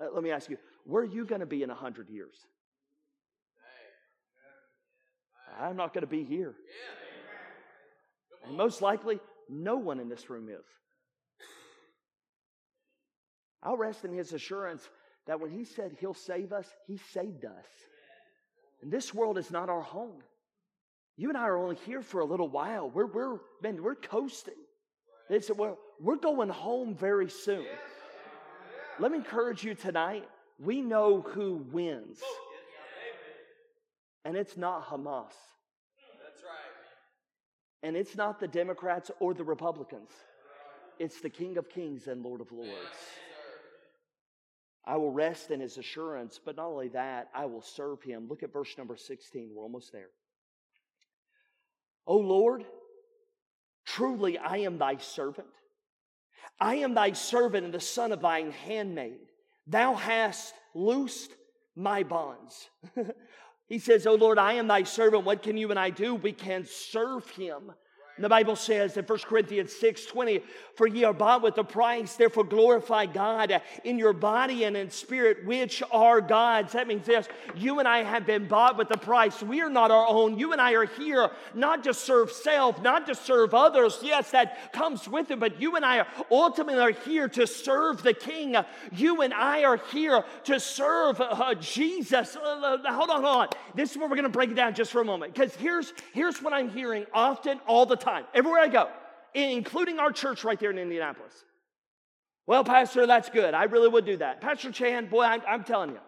uh, 0.00 0.06
let 0.14 0.22
me 0.22 0.30
ask 0.30 0.48
you, 0.48 0.56
where 0.84 1.02
are 1.02 1.06
you 1.06 1.24
going 1.26 1.40
to 1.40 1.46
be 1.46 1.62
in 1.62 1.68
100 1.68 2.08
years? 2.08 2.34
I'm 5.60 5.76
not 5.76 5.92
going 5.92 6.02
to 6.02 6.10
be 6.10 6.24
here. 6.24 6.54
And 8.46 8.56
most 8.56 8.80
likely, 8.82 9.20
no 9.48 9.76
one 9.76 10.00
in 10.00 10.08
this 10.08 10.30
room 10.30 10.48
is. 10.48 10.64
I'll 13.62 13.76
rest 13.76 14.04
in 14.04 14.12
his 14.12 14.32
assurance 14.32 14.88
that 15.26 15.38
when 15.40 15.50
he 15.50 15.64
said 15.64 15.96
he'll 16.00 16.14
save 16.14 16.52
us, 16.52 16.66
he 16.86 16.96
saved 17.12 17.44
us. 17.44 17.66
And 18.82 18.90
this 18.90 19.14
world 19.14 19.38
is 19.38 19.50
not 19.50 19.68
our 19.68 19.80
home. 19.80 20.22
You 21.16 21.28
and 21.28 21.38
I 21.38 21.42
are 21.42 21.56
only 21.56 21.76
here 21.86 22.02
for 22.02 22.20
a 22.20 22.24
little 22.24 22.48
while. 22.48 22.90
We're, 22.90 23.06
we're, 23.06 23.38
man, 23.62 23.82
we're 23.82 23.94
coasting. 23.94 24.54
It's, 25.30 25.50
we're, 25.50 25.74
we're 26.00 26.16
going 26.16 26.48
home 26.48 26.94
very 26.94 27.30
soon. 27.30 27.66
Let 28.98 29.12
me 29.12 29.18
encourage 29.18 29.62
you 29.62 29.74
tonight. 29.74 30.28
We 30.58 30.80
know 30.80 31.20
who 31.20 31.64
wins. 31.70 32.20
And 34.24 34.36
it's 34.36 34.56
not 34.56 34.88
Hamas. 34.88 35.32
That's 36.22 36.42
right. 36.42 37.82
And 37.82 37.96
it's 37.96 38.16
not 38.16 38.40
the 38.40 38.48
Democrats 38.48 39.10
or 39.20 39.34
the 39.34 39.44
Republicans. 39.44 40.10
It's 40.98 41.20
the 41.20 41.30
King 41.30 41.56
of 41.56 41.68
Kings 41.68 42.06
and 42.06 42.22
Lord 42.22 42.40
of 42.40 42.52
Lords. 42.52 42.70
I 44.84 44.96
will 44.96 45.12
rest 45.12 45.50
in 45.50 45.60
his 45.60 45.78
assurance, 45.78 46.40
but 46.44 46.56
not 46.56 46.66
only 46.66 46.88
that, 46.88 47.28
I 47.34 47.46
will 47.46 47.62
serve 47.62 48.02
him. 48.02 48.26
Look 48.28 48.42
at 48.42 48.52
verse 48.52 48.76
number 48.76 48.96
16. 48.96 49.50
We're 49.54 49.62
almost 49.62 49.92
there. 49.92 50.10
O 52.06 52.16
Lord, 52.16 52.64
truly 53.86 54.38
I 54.38 54.58
am 54.58 54.78
thy 54.78 54.96
servant. 54.96 55.46
I 56.58 56.76
am 56.76 56.94
thy 56.94 57.12
servant 57.12 57.64
and 57.64 57.74
the 57.74 57.80
son 57.80 58.12
of 58.12 58.20
thine 58.20 58.50
handmaid. 58.50 59.18
Thou 59.66 59.94
hast 59.94 60.54
loosed 60.74 61.30
my 61.76 62.02
bonds. 62.02 62.68
he 63.68 63.78
says, 63.78 64.06
O 64.06 64.14
Lord, 64.14 64.38
I 64.38 64.54
am 64.54 64.66
thy 64.66 64.82
servant. 64.82 65.24
What 65.24 65.42
can 65.42 65.56
you 65.56 65.70
and 65.70 65.78
I 65.78 65.90
do? 65.90 66.14
We 66.14 66.32
can 66.32 66.64
serve 66.64 67.28
him. 67.30 67.72
The 68.18 68.28
Bible 68.28 68.56
says 68.56 68.96
in 68.98 69.04
1 69.04 69.18
Corinthians 69.20 69.72
6 69.72 70.06
20, 70.06 70.42
For 70.74 70.86
ye 70.86 71.04
are 71.04 71.14
bought 71.14 71.42
with 71.42 71.56
a 71.56 71.64
price, 71.64 72.14
therefore 72.14 72.44
glorify 72.44 73.06
God 73.06 73.62
in 73.84 73.98
your 73.98 74.12
body 74.12 74.64
and 74.64 74.76
in 74.76 74.90
spirit, 74.90 75.46
which 75.46 75.82
are 75.90 76.20
God's. 76.20 76.74
That 76.74 76.86
means 76.86 77.06
this 77.06 77.26
you 77.56 77.78
and 77.78 77.88
I 77.88 78.02
have 78.02 78.26
been 78.26 78.46
bought 78.46 78.76
with 78.76 78.90
a 78.90 78.98
price. 78.98 79.42
We 79.42 79.62
are 79.62 79.70
not 79.70 79.90
our 79.90 80.06
own. 80.06 80.38
You 80.38 80.52
and 80.52 80.60
I 80.60 80.72
are 80.72 80.84
here 80.84 81.30
not 81.54 81.84
to 81.84 81.94
serve 81.94 82.30
self, 82.30 82.82
not 82.82 83.06
to 83.06 83.14
serve 83.14 83.54
others. 83.54 83.98
Yes, 84.02 84.30
that 84.32 84.72
comes 84.72 85.08
with 85.08 85.30
it, 85.30 85.40
but 85.40 85.60
you 85.60 85.76
and 85.76 85.84
I 85.84 86.00
are 86.00 86.06
ultimately 86.30 86.82
are 86.82 86.90
here 86.90 87.28
to 87.28 87.46
serve 87.46 88.02
the 88.02 88.12
King. 88.12 88.56
You 88.92 89.22
and 89.22 89.32
I 89.32 89.64
are 89.64 89.78
here 89.90 90.22
to 90.44 90.60
serve 90.60 91.18
uh, 91.20 91.54
Jesus. 91.54 92.36
Uh, 92.36 92.78
hold 92.88 93.10
on, 93.10 93.22
hold 93.22 93.36
on. 93.36 93.48
This 93.74 93.92
is 93.92 93.96
where 93.96 94.06
we're 94.06 94.16
going 94.16 94.24
to 94.24 94.28
break 94.28 94.50
it 94.50 94.54
down 94.54 94.74
just 94.74 94.92
for 94.92 95.00
a 95.00 95.04
moment 95.04 95.32
because 95.32 95.54
here's, 95.54 95.94
here's 96.12 96.42
what 96.42 96.52
I'm 96.52 96.68
hearing 96.68 97.06
often, 97.14 97.58
all 97.66 97.86
the 97.86 98.01
time, 98.02 98.24
everywhere 98.34 98.60
I 98.60 98.68
go, 98.68 98.88
including 99.34 99.98
our 99.98 100.12
church 100.12 100.44
right 100.44 100.58
there 100.58 100.70
in 100.70 100.78
Indianapolis. 100.78 101.32
Well, 102.46 102.64
Pastor, 102.64 103.06
that's 103.06 103.30
good. 103.30 103.54
I 103.54 103.64
really 103.64 103.88
would 103.88 104.04
do 104.04 104.16
that. 104.18 104.40
Pastor 104.40 104.72
Chan, 104.72 105.06
boy, 105.06 105.22
I'm, 105.22 105.42
I'm 105.48 105.64
telling 105.64 105.90
you, 105.90 106.00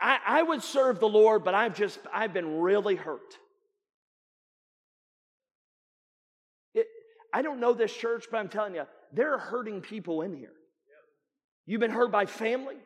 I, 0.00 0.18
I 0.26 0.42
would 0.42 0.62
serve 0.62 1.00
the 1.00 1.08
Lord, 1.08 1.42
but 1.42 1.54
I've 1.54 1.74
just, 1.74 1.98
I've 2.12 2.32
been 2.32 2.60
really 2.60 2.94
hurt. 2.94 3.38
It, 6.74 6.86
I 7.32 7.42
don't 7.42 7.60
know 7.60 7.72
this 7.72 7.92
church, 7.92 8.26
but 8.30 8.38
I'm 8.38 8.48
telling 8.48 8.74
you, 8.74 8.84
there 9.12 9.34
are 9.34 9.38
hurting 9.38 9.80
people 9.80 10.22
in 10.22 10.36
here. 10.36 10.52
You've 11.66 11.80
been 11.80 11.90
hurt 11.90 12.12
by 12.12 12.26
family. 12.26 12.76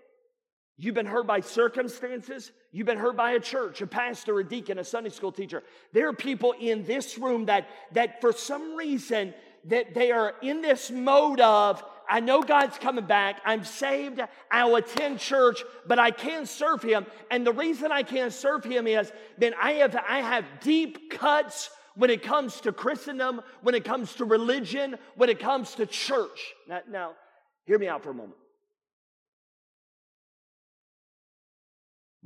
You've 0.78 0.94
been 0.94 1.06
hurt 1.06 1.26
by 1.26 1.40
circumstances. 1.40 2.52
You've 2.70 2.86
been 2.86 2.98
hurt 2.98 3.16
by 3.16 3.32
a 3.32 3.40
church, 3.40 3.80
a 3.80 3.86
pastor, 3.86 4.38
a 4.38 4.44
deacon, 4.44 4.78
a 4.78 4.84
Sunday 4.84 5.08
school 5.08 5.32
teacher. 5.32 5.62
There 5.92 6.08
are 6.08 6.12
people 6.12 6.54
in 6.60 6.84
this 6.84 7.16
room 7.16 7.46
that, 7.46 7.66
that 7.92 8.20
for 8.20 8.32
some 8.32 8.76
reason, 8.76 9.32
that 9.64 9.94
they 9.94 10.12
are 10.12 10.34
in 10.42 10.62
this 10.62 10.90
mode 10.90 11.40
of, 11.40 11.82
I 12.08 12.20
know 12.20 12.42
God's 12.42 12.78
coming 12.78 13.06
back. 13.06 13.40
I'm 13.44 13.64
saved. 13.64 14.20
I'll 14.50 14.76
attend 14.76 15.18
church, 15.18 15.62
but 15.86 15.98
I 15.98 16.10
can't 16.10 16.46
serve 16.46 16.82
Him. 16.82 17.06
And 17.30 17.46
the 17.46 17.52
reason 17.52 17.90
I 17.90 18.02
can't 18.02 18.32
serve 18.32 18.62
Him 18.62 18.86
is 18.86 19.10
that 19.38 19.54
I 19.60 19.72
have, 19.72 19.96
I 20.08 20.20
have 20.20 20.44
deep 20.60 21.10
cuts 21.10 21.70
when 21.96 22.10
it 22.10 22.22
comes 22.22 22.60
to 22.60 22.72
Christendom, 22.72 23.40
when 23.62 23.74
it 23.74 23.84
comes 23.84 24.14
to 24.16 24.24
religion, 24.24 24.96
when 25.16 25.30
it 25.30 25.40
comes 25.40 25.74
to 25.76 25.86
church. 25.86 26.54
Now, 26.68 26.80
now 26.88 27.12
hear 27.64 27.78
me 27.78 27.88
out 27.88 28.04
for 28.04 28.10
a 28.10 28.14
moment. 28.14 28.36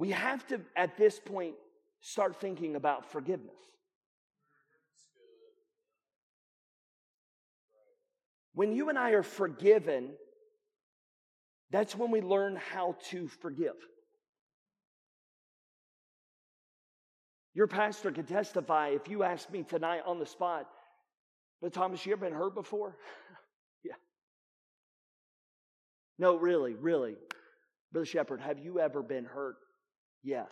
We 0.01 0.13
have 0.13 0.47
to, 0.47 0.63
at 0.77 0.97
this 0.97 1.21
point, 1.21 1.57
start 2.01 2.41
thinking 2.41 2.75
about 2.75 3.13
forgiveness. 3.13 3.55
When 8.55 8.73
you 8.73 8.89
and 8.89 8.99
I 8.99 9.11
are 9.11 9.23
forgiven, 9.23 10.13
that's 11.71 11.95
when 11.95 12.11
we 12.11 12.23
learn 12.23 12.57
how 12.57 12.97
to 13.11 13.29
forgive. 13.29 13.75
Your 17.53 17.67
pastor 17.67 18.11
could 18.11 18.27
testify 18.27 18.89
if 18.95 19.07
you 19.07 19.23
asked 19.23 19.53
me 19.53 19.65
tonight 19.65 20.01
on 20.07 20.19
the 20.19 20.25
spot, 20.25 20.67
but 21.61 21.75
Thomas, 21.75 22.07
you 22.07 22.13
ever 22.13 22.25
been 22.25 22.33
hurt 22.33 22.55
before? 22.55 22.97
yeah. 23.85 23.93
No, 26.19 26.37
really, 26.37 26.73
really. 26.73 27.17
Brother 27.93 28.07
Shepherd, 28.07 28.41
have 28.41 28.59
you 28.59 28.81
ever 28.81 29.03
been 29.03 29.27
hurt? 29.27 29.57
Yes. 30.23 30.51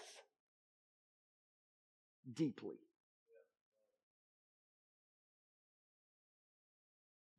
Deeply. 2.35 2.77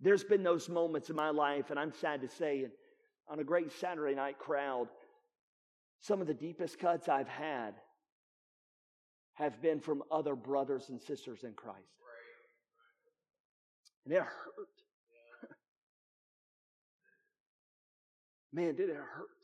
There's 0.02 0.24
been 0.24 0.44
those 0.44 0.70
moments 0.70 1.10
in 1.10 1.16
my 1.16 1.30
life, 1.30 1.72
and 1.72 1.80
I'm 1.80 1.92
sad 1.92 2.22
to 2.22 2.30
say, 2.30 2.68
on 3.28 3.40
a 3.40 3.44
great 3.44 3.72
Saturday 3.72 4.16
night 4.16 4.40
crowd, 4.40 4.88
some 6.02 6.22
of 6.22 6.28
the 6.28 6.34
deepest 6.34 6.80
cuts 6.80 7.10
I've 7.10 7.28
had 7.28 7.76
have 9.34 9.62
been 9.62 9.80
from 9.80 10.04
other 10.12 10.36
brothers 10.36 10.90
and 10.90 11.02
sisters 11.02 11.44
in 11.44 11.54
Christ. 11.54 11.80
And 14.06 14.14
it 14.14 14.22
hurt. 14.22 14.30
Man, 18.52 18.76
did 18.76 18.90
it 18.90 18.96
hurt. 18.96 19.39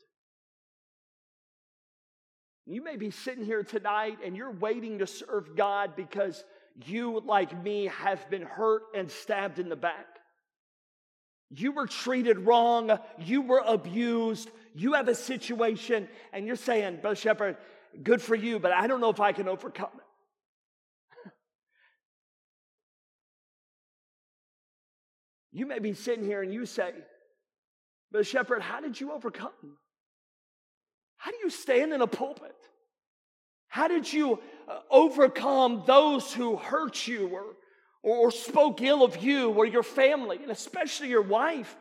You 2.66 2.82
may 2.82 2.96
be 2.96 3.12
sitting 3.12 3.44
here 3.44 3.62
tonight 3.62 4.18
and 4.24 4.36
you're 4.36 4.50
waiting 4.50 4.98
to 4.98 5.06
serve 5.06 5.54
God 5.54 5.94
because 5.94 6.44
you, 6.84 7.22
like 7.24 7.62
me, 7.62 7.86
have 7.86 8.28
been 8.28 8.42
hurt 8.42 8.82
and 8.92 9.08
stabbed 9.08 9.60
in 9.60 9.68
the 9.68 9.76
back. 9.76 10.06
You 11.50 11.70
were 11.70 11.86
treated 11.86 12.40
wrong. 12.40 12.98
You 13.18 13.42
were 13.42 13.62
abused. 13.64 14.50
You 14.74 14.94
have 14.94 15.06
a 15.06 15.14
situation 15.14 16.08
and 16.32 16.44
you're 16.44 16.56
saying, 16.56 16.98
Brother 17.00 17.14
Shepherd, 17.14 17.56
good 18.02 18.20
for 18.20 18.34
you, 18.34 18.58
but 18.58 18.72
I 18.72 18.88
don't 18.88 19.00
know 19.00 19.10
if 19.10 19.20
I 19.20 19.30
can 19.32 19.46
overcome 19.48 19.90
it. 21.24 21.30
you 25.52 25.66
may 25.66 25.78
be 25.78 25.94
sitting 25.94 26.24
here 26.24 26.42
and 26.42 26.52
you 26.52 26.66
say, 26.66 26.90
Brother 28.10 28.24
Shepherd, 28.24 28.62
how 28.62 28.80
did 28.80 29.00
you 29.00 29.12
overcome? 29.12 29.52
How 31.26 31.32
do 31.32 31.38
you 31.42 31.50
stand 31.50 31.92
in 31.92 32.02
a 32.02 32.06
pulpit? 32.06 32.54
How 33.66 33.88
did 33.88 34.12
you 34.12 34.38
uh, 34.68 34.78
overcome 34.88 35.82
those 35.84 36.32
who 36.32 36.54
hurt 36.54 37.08
you 37.08 37.26
or, 37.26 37.44
or 38.04 38.30
spoke 38.30 38.80
ill 38.80 39.02
of 39.02 39.16
you 39.16 39.50
or 39.50 39.66
your 39.66 39.82
family, 39.82 40.38
and 40.40 40.52
especially 40.52 41.08
your 41.08 41.22
wife? 41.22 41.76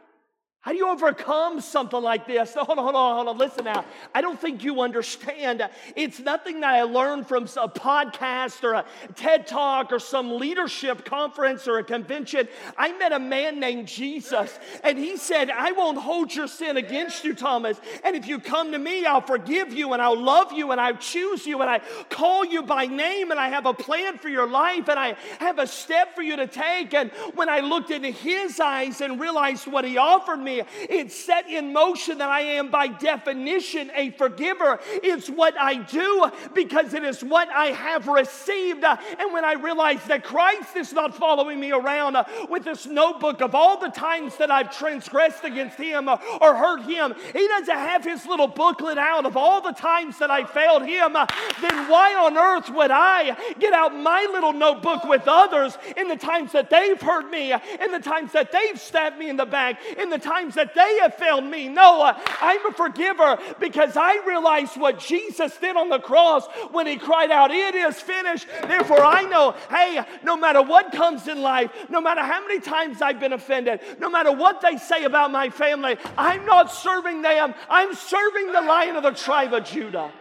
How 0.65 0.71
do 0.71 0.77
you 0.77 0.89
overcome 0.89 1.61
something 1.61 2.01
like 2.01 2.25
this? 2.25 2.55
No, 2.55 2.63
hold 2.63 2.79
on, 2.79 2.85
hold 2.85 2.95
on, 2.95 3.15
hold 3.17 3.27
on. 3.27 3.37
Listen 3.37 3.65
now. 3.65 3.85
I 4.15 4.21
don't 4.21 4.41
think 4.41 4.63
you 4.63 4.81
understand. 4.81 5.61
It's 5.95 6.19
nothing 6.19 6.61
that 6.61 6.73
I 6.73 6.81
learned 6.81 7.27
from 7.27 7.43
a 7.43 7.69
podcast 7.69 8.63
or 8.63 8.73
a 8.73 8.85
TED 9.13 9.45
talk 9.45 9.91
or 9.91 9.99
some 9.99 10.39
leadership 10.39 11.05
conference 11.05 11.67
or 11.67 11.77
a 11.77 11.83
convention. 11.83 12.47
I 12.75 12.97
met 12.97 13.11
a 13.11 13.19
man 13.19 13.59
named 13.59 13.87
Jesus, 13.87 14.57
and 14.83 14.97
he 14.97 15.17
said, 15.17 15.51
I 15.51 15.71
won't 15.71 15.99
hold 15.99 16.33
your 16.33 16.47
sin 16.47 16.77
against 16.77 17.23
you, 17.23 17.35
Thomas. 17.35 17.79
And 18.03 18.15
if 18.15 18.27
you 18.27 18.39
come 18.39 18.71
to 18.71 18.79
me, 18.79 19.05
I'll 19.05 19.21
forgive 19.21 19.71
you 19.71 19.93
and 19.93 20.01
I'll 20.01 20.19
love 20.19 20.51
you 20.51 20.71
and 20.71 20.81
I'll 20.81 20.97
choose 20.97 21.45
you 21.45 21.61
and 21.61 21.69
I 21.69 21.81
call 22.09 22.43
you 22.43 22.63
by 22.63 22.87
name 22.87 23.29
and 23.29 23.39
I 23.39 23.49
have 23.49 23.67
a 23.67 23.73
plan 23.75 24.17
for 24.17 24.29
your 24.29 24.49
life 24.49 24.89
and 24.89 24.97
I 24.97 25.15
have 25.37 25.59
a 25.59 25.67
step 25.67 26.15
for 26.15 26.23
you 26.23 26.35
to 26.37 26.47
take. 26.47 26.95
And 26.95 27.11
when 27.35 27.49
I 27.49 27.59
looked 27.59 27.91
into 27.91 28.09
his 28.09 28.59
eyes 28.59 28.99
and 29.01 29.19
realized 29.19 29.67
what 29.67 29.85
he 29.85 29.99
offered 29.99 30.39
me, 30.39 30.54
it 30.89 31.11
set 31.11 31.49
in 31.49 31.73
motion 31.73 32.17
that 32.19 32.29
I 32.29 32.41
am 32.41 32.69
by 32.69 32.87
definition 32.87 33.91
a 33.95 34.11
forgiver. 34.11 34.79
It's 34.91 35.29
what 35.29 35.55
I 35.59 35.75
do 35.75 36.31
because 36.53 36.93
it 36.93 37.03
is 37.03 37.23
what 37.23 37.49
I 37.49 37.67
have 37.67 38.07
received. 38.07 38.83
And 38.83 39.33
when 39.33 39.45
I 39.45 39.53
realize 39.53 40.03
that 40.05 40.23
Christ 40.23 40.75
is 40.75 40.93
not 40.93 41.15
following 41.15 41.59
me 41.59 41.71
around 41.71 42.17
with 42.49 42.63
this 42.63 42.85
notebook 42.85 43.41
of 43.41 43.55
all 43.55 43.79
the 43.79 43.89
times 43.89 44.37
that 44.37 44.51
I've 44.51 44.75
transgressed 44.75 45.43
against 45.43 45.77
Him 45.77 46.07
or 46.07 46.55
hurt 46.55 46.83
Him, 46.83 47.15
He 47.33 47.47
doesn't 47.47 47.73
have 47.73 48.03
His 48.03 48.25
little 48.25 48.47
booklet 48.47 48.97
out 48.97 49.25
of 49.25 49.35
all 49.35 49.61
the 49.61 49.71
times 49.71 50.19
that 50.19 50.29
I 50.29 50.45
failed 50.45 50.83
Him, 50.83 51.13
then 51.61 51.89
why 51.89 52.13
on 52.15 52.37
earth 52.37 52.69
would 52.69 52.91
I 52.91 53.35
get 53.59 53.73
out 53.73 53.95
my 53.95 54.27
little 54.31 54.53
notebook 54.53 55.05
with 55.05 55.23
others 55.25 55.77
in 55.97 56.07
the 56.07 56.15
times 56.15 56.51
that 56.51 56.69
they've 56.69 57.01
hurt 57.01 57.29
me, 57.31 57.53
in 57.53 57.91
the 57.91 57.99
times 57.99 58.31
that 58.33 58.51
they've 58.51 58.79
stabbed 58.79 59.17
me 59.17 59.29
in 59.29 59.37
the 59.37 59.45
back, 59.45 59.79
in 59.97 60.09
the 60.09 60.19
times 60.19 60.44
that 60.53 60.75
they 60.75 60.99
have 61.01 61.15
failed 61.15 61.43
me. 61.43 61.67
No, 61.67 62.13
I'm 62.41 62.65
a 62.67 62.71
forgiver 62.71 63.39
because 63.59 63.97
I 63.97 64.23
realize 64.25 64.75
what 64.75 64.99
Jesus 64.99 65.57
did 65.57 65.75
on 65.75 65.89
the 65.89 65.97
cross 65.97 66.45
when 66.71 66.85
he 66.85 66.97
cried 66.97 67.31
out, 67.31 67.49
It 67.49 67.73
is 67.73 67.99
finished. 67.99 68.47
Therefore, 68.61 69.03
I 69.03 69.23
know, 69.23 69.55
hey, 69.71 70.05
no 70.23 70.37
matter 70.37 70.61
what 70.61 70.91
comes 70.91 71.27
in 71.27 71.41
life, 71.41 71.71
no 71.89 71.99
matter 71.99 72.21
how 72.21 72.41
many 72.41 72.59
times 72.59 73.01
I've 73.01 73.19
been 73.19 73.33
offended, 73.33 73.79
no 73.99 74.09
matter 74.09 74.31
what 74.31 74.61
they 74.61 74.77
say 74.77 75.05
about 75.05 75.31
my 75.31 75.49
family, 75.49 75.97
I'm 76.17 76.45
not 76.45 76.71
serving 76.71 77.23
them. 77.23 77.55
I'm 77.67 77.95
serving 77.95 78.51
the 78.51 78.61
lion 78.61 78.95
of 78.95 79.03
the 79.03 79.11
tribe 79.11 79.53
of 79.53 79.65
Judah. 79.65 80.11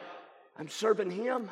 I'm 0.59 0.69
serving 0.69 1.11
him. 1.11 1.51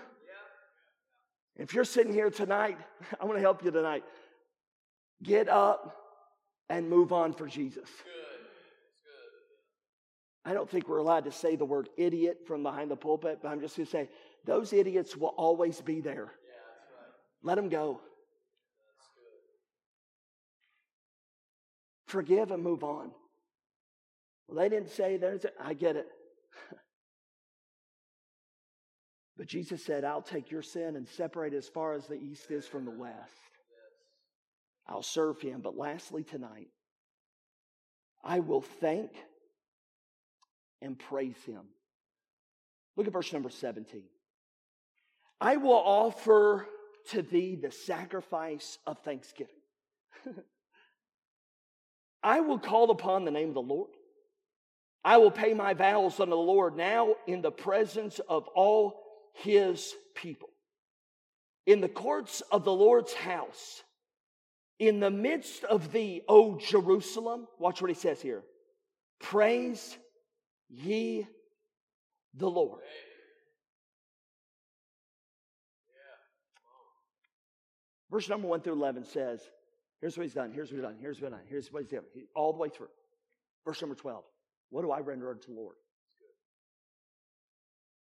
If 1.56 1.74
you're 1.74 1.84
sitting 1.84 2.12
here 2.12 2.30
tonight, 2.30 2.78
I 3.20 3.24
want 3.24 3.36
to 3.36 3.40
help 3.40 3.64
you 3.64 3.70
tonight. 3.70 4.04
Get 5.22 5.48
up 5.48 5.96
and 6.68 6.88
move 6.88 7.12
on 7.12 7.32
for 7.32 7.46
Jesus. 7.46 7.88
I 10.44 10.54
don't 10.54 10.68
think 10.68 10.88
we're 10.88 10.98
allowed 10.98 11.24
to 11.24 11.32
say 11.32 11.54
the 11.54 11.64
word 11.64 11.88
idiot 11.96 12.40
from 12.46 12.62
behind 12.62 12.90
the 12.90 12.96
pulpit, 12.96 13.38
but 13.42 13.48
I'm 13.48 13.60
just 13.60 13.76
going 13.76 13.86
to 13.86 13.90
say 13.90 14.08
those 14.44 14.72
idiots 14.72 15.16
will 15.16 15.34
always 15.36 15.80
be 15.80 16.00
there. 16.00 16.14
Yeah, 16.14 16.24
right. 16.24 17.12
Let 17.44 17.54
them 17.54 17.68
go. 17.68 18.00
Forgive 22.06 22.50
and 22.50 22.62
move 22.62 22.82
on. 22.82 23.12
Well, 24.48 24.58
they 24.58 24.68
didn't 24.68 24.90
say 24.90 25.16
there's, 25.16 25.46
I 25.58 25.74
get 25.74 25.96
it. 25.96 26.06
but 29.36 29.46
Jesus 29.46 29.84
said, 29.84 30.04
I'll 30.04 30.20
take 30.20 30.50
your 30.50 30.60
sin 30.62 30.96
and 30.96 31.08
separate 31.08 31.54
as 31.54 31.68
far 31.68 31.94
as 31.94 32.06
the 32.06 32.20
east 32.20 32.50
is 32.50 32.66
from 32.66 32.84
the 32.84 32.90
west. 32.90 33.30
I'll 34.86 35.02
serve 35.02 35.40
him. 35.40 35.60
But 35.62 35.76
lastly, 35.76 36.24
tonight, 36.24 36.68
I 38.24 38.40
will 38.40 38.60
thank 38.60 39.12
and 40.82 40.98
praise 40.98 41.36
him. 41.46 41.62
Look 42.96 43.06
at 43.06 43.12
verse 43.12 43.32
number 43.32 43.50
17. 43.50 44.02
I 45.40 45.56
will 45.56 45.72
offer 45.72 46.66
to 47.10 47.22
thee 47.22 47.56
the 47.56 47.70
sacrifice 47.70 48.78
of 48.86 48.98
thanksgiving. 49.00 49.54
I 52.22 52.40
will 52.40 52.58
call 52.58 52.90
upon 52.90 53.24
the 53.24 53.30
name 53.30 53.48
of 53.48 53.54
the 53.54 53.62
Lord. 53.62 53.90
I 55.04 55.16
will 55.16 55.32
pay 55.32 55.52
my 55.52 55.74
vows 55.74 56.20
unto 56.20 56.30
the 56.30 56.36
Lord 56.36 56.76
now 56.76 57.16
in 57.26 57.42
the 57.42 57.50
presence 57.50 58.20
of 58.28 58.46
all 58.48 59.02
his 59.34 59.94
people. 60.14 60.50
In 61.66 61.80
the 61.80 61.88
courts 61.88 62.40
of 62.52 62.64
the 62.64 62.72
Lord's 62.72 63.12
house, 63.12 63.82
in 64.78 65.00
the 65.00 65.10
midst 65.10 65.64
of 65.64 65.92
thee, 65.92 66.22
O 66.28 66.56
Jerusalem, 66.56 67.46
watch 67.58 67.80
what 67.80 67.90
he 67.90 67.94
says 67.94 68.20
here. 68.20 68.42
Praise 69.20 69.96
ye 70.72 71.26
the 72.34 72.48
Lord. 72.48 72.80
Verse 78.10 78.28
number 78.28 78.46
1 78.46 78.60
through 78.60 78.74
11 78.74 79.04
says, 79.04 79.40
Here's 80.00 80.18
what 80.18 80.24
he's 80.24 80.34
done. 80.34 80.50
Here's 80.52 80.70
what 80.70 80.76
he's 80.76 80.84
done. 80.84 80.96
Here's 81.00 81.20
what 81.20 81.30
he's 81.30 81.38
done. 81.38 81.46
Here's 81.48 81.72
what 81.72 81.82
he's 81.82 81.90
done. 81.92 82.04
All 82.34 82.52
the 82.52 82.58
way 82.58 82.68
through. 82.68 82.88
Verse 83.64 83.80
number 83.80 83.94
12. 83.94 84.24
What 84.70 84.82
do 84.82 84.90
I 84.90 85.00
render 85.00 85.30
unto 85.30 85.54
the 85.54 85.60
Lord? 85.60 85.76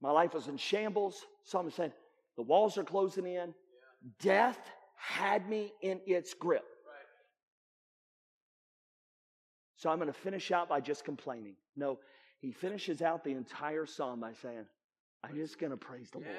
My 0.02 0.12
life 0.12 0.34
was 0.34 0.48
in 0.48 0.58
shambles. 0.58 1.26
Some 1.44 1.70
saying, 1.70 1.94
the 2.36 2.42
walls 2.42 2.78
are 2.78 2.84
closing 2.84 3.26
in. 3.26 3.54
Death 4.20 4.60
had 4.98 5.48
me 5.48 5.72
in 5.82 6.02
its 6.06 6.34
grip. 6.34 6.66
So 9.78 9.90
I'm 9.90 9.98
going 9.98 10.08
to 10.08 10.14
finish 10.14 10.52
out 10.52 10.70
by 10.70 10.80
just 10.80 11.06
complaining. 11.06 11.56
No, 11.76 12.00
he 12.44 12.52
finishes 12.52 13.02
out 13.02 13.24
the 13.24 13.30
entire 13.32 13.86
psalm 13.86 14.20
by 14.20 14.34
saying, 14.34 14.66
I'm 15.24 15.34
just 15.34 15.58
going 15.58 15.72
to 15.72 15.78
praise 15.78 16.10
the 16.12 16.20
Yeah. 16.20 16.26
Lord. 16.34 16.38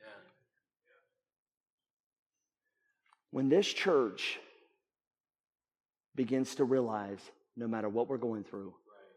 Yeah. 0.00 0.04
When 3.30 3.48
this 3.48 3.68
church 3.68 4.40
begins 6.16 6.56
to 6.56 6.64
realize 6.64 7.20
no 7.56 7.68
matter 7.68 7.88
what 7.88 8.08
we're 8.08 8.16
going 8.16 8.42
through, 8.42 8.74
Right. 8.88 9.14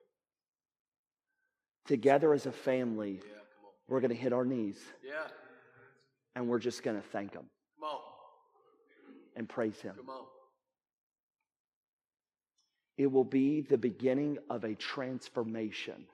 together 1.87 2.31
as 2.33 2.45
a 2.45 2.51
family, 2.51 3.13
Yeah. 3.25 3.33
We're 3.87 3.99
going 4.01 4.11
to 4.11 4.15
hit 4.15 4.31
our 4.31 4.45
knees 4.45 4.79
Yeah. 5.03 5.27
and 6.35 6.47
we're 6.47 6.59
just 6.59 6.83
going 6.83 7.01
to 7.01 7.07
thank 7.07 7.33
Him 7.33 7.49
Come 7.79 7.89
on. 7.89 8.01
and 9.35 9.49
praise 9.49 9.81
Him. 9.81 9.95
It 12.99 13.09
will 13.09 13.23
be 13.23 13.61
the 13.61 13.77
beginning 13.77 14.39
of 14.49 14.65
a 14.65 14.75
transformation 14.75 16.05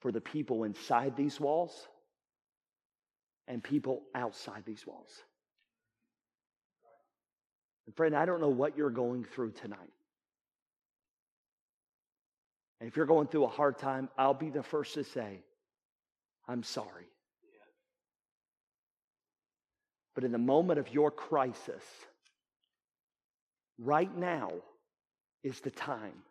for 0.00 0.12
the 0.12 0.20
people 0.20 0.64
inside 0.64 1.16
these 1.16 1.40
walls 1.40 1.88
and 3.48 3.64
people 3.64 4.02
outside 4.14 4.64
these 4.66 4.86
walls. 4.86 5.08
And 7.86 7.96
friend, 7.96 8.14
I 8.14 8.26
don't 8.26 8.42
know 8.42 8.50
what 8.50 8.76
you're 8.76 8.90
going 8.90 9.24
through 9.24 9.52
tonight. 9.52 9.90
And 12.80 12.86
if 12.86 12.98
you're 12.98 13.06
going 13.06 13.28
through 13.28 13.44
a 13.44 13.48
hard 13.48 13.78
time, 13.78 14.10
I'll 14.18 14.34
be 14.34 14.50
the 14.50 14.62
first 14.62 14.92
to 14.94 15.04
say, 15.04 15.40
I'm 16.46 16.62
sorry. 16.62 17.06
But 20.14 20.24
in 20.24 20.32
the 20.32 20.36
moment 20.36 20.78
of 20.78 20.92
your 20.92 21.10
crisis, 21.10 21.82
right 23.78 24.14
now 24.14 24.50
is 25.42 25.60
the 25.60 25.70
time 25.70 26.22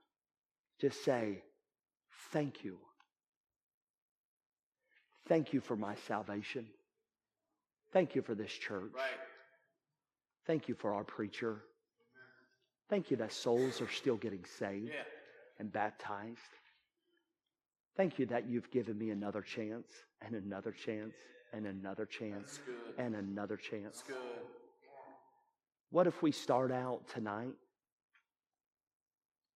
to 0.80 0.89
say, 0.91 1.41
Thank 2.32 2.64
you. 2.64 2.78
Thank 5.28 5.53
you 5.53 5.62
for 5.62 5.76
my 5.76 5.95
salvation. 6.08 6.66
Thank 7.91 8.16
you 8.16 8.22
for 8.22 8.36
this 8.36 8.51
church. 8.51 8.91
Right. 8.93 9.05
Thank 10.45 10.68
you 10.68 10.76
for 10.76 10.93
our 10.93 11.03
preacher. 11.03 11.62
Thank 12.89 13.12
you 13.12 13.18
that 13.18 13.34
souls 13.34 13.82
are 13.82 13.89
still 13.89 14.16
getting 14.16 14.45
saved 14.45 14.88
Yeah. 14.93 15.03
and 15.60 15.72
baptized. 15.72 16.39
Thank 17.97 18.20
you 18.20 18.26
that 18.28 18.47
you've 18.47 18.70
given 18.72 18.97
me 18.97 19.10
another 19.10 19.41
chance 19.41 19.88
and 20.22 20.36
another 20.36 20.72
chance 20.72 21.14
and 21.51 21.66
another 21.66 22.05
chance 22.05 22.60
and 22.97 23.16
another 23.16 23.58
chance. 23.58 24.03
Good. 24.08 24.16
What 25.89 26.08
if 26.08 26.22
we 26.22 26.32
start 26.32 26.72
out 26.72 27.08
tonight 27.08 27.53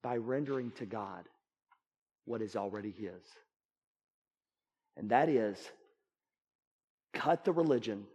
by 0.01 0.17
rendering 0.17 0.71
to 0.77 0.85
God 0.85 1.25
what 2.25 2.41
is 2.41 2.55
already 2.55 2.91
His? 2.91 3.21
And 4.97 5.09
that 5.09 5.29
is 5.29 5.57
cut 7.13 7.45
the 7.45 7.51
religion, 7.51 8.05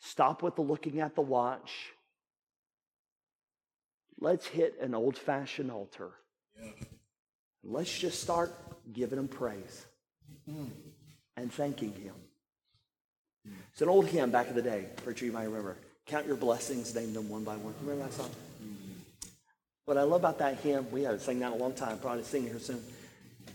stop 0.00 0.42
with 0.42 0.56
the 0.56 0.62
looking 0.62 1.00
at 1.00 1.14
the 1.14 1.20
watch. 1.20 1.92
Let's 4.20 4.46
hit 4.46 4.76
an 4.80 4.94
old 4.94 5.18
fashioned 5.18 5.70
altar. 5.70 6.10
Let's 7.62 7.98
just 7.98 8.22
start 8.22 8.54
giving 8.92 9.18
Him 9.18 9.28
praise 9.28 9.86
mm-hmm. 10.48 10.66
and 11.36 11.52
thanking 11.52 11.92
Him. 11.92 12.14
It's 13.72 13.82
an 13.82 13.88
old 13.88 14.06
hymn 14.06 14.30
back 14.30 14.48
in 14.48 14.54
the 14.54 14.62
day. 14.62 14.86
Preacher, 15.04 15.26
you 15.26 15.32
might 15.32 15.44
remember. 15.44 15.76
Count 16.06 16.26
your 16.26 16.36
blessings, 16.36 16.94
name 16.94 17.12
them 17.12 17.28
one 17.28 17.44
by 17.44 17.56
one. 17.56 17.74
Remember 17.82 18.04
that 18.04 18.12
song? 18.12 18.30
What 19.84 19.98
I 19.98 20.02
love 20.02 20.22
about 20.22 20.38
that 20.38 20.58
hymn, 20.60 20.90
we 20.90 21.02
haven't 21.02 21.20
sang 21.20 21.40
that 21.40 21.52
in 21.52 21.60
a 21.60 21.62
long 21.62 21.74
time, 21.74 21.98
probably 21.98 22.24
sing 22.24 22.44
it 22.44 22.50
here 22.50 22.58
soon. 22.58 22.82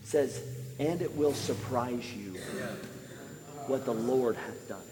Says, 0.04 0.40
and 0.78 1.02
it 1.02 1.14
will 1.16 1.34
surprise 1.34 2.12
you 2.14 2.36
what 3.66 3.84
the 3.84 3.92
Lord 3.92 4.36
hath 4.36 4.68
done. 4.68 4.82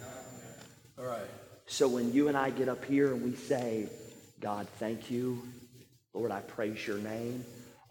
All 0.98 1.06
right. 1.06 1.22
So 1.66 1.86
when 1.86 2.12
you 2.12 2.28
and 2.28 2.36
I 2.36 2.50
get 2.50 2.68
up 2.68 2.84
here 2.84 3.12
and 3.12 3.22
we 3.22 3.34
say, 3.34 3.88
God, 4.40 4.66
thank 4.78 5.10
you, 5.10 5.42
Lord, 6.12 6.32
I 6.32 6.40
praise 6.40 6.86
your 6.86 6.98
name, 6.98 7.44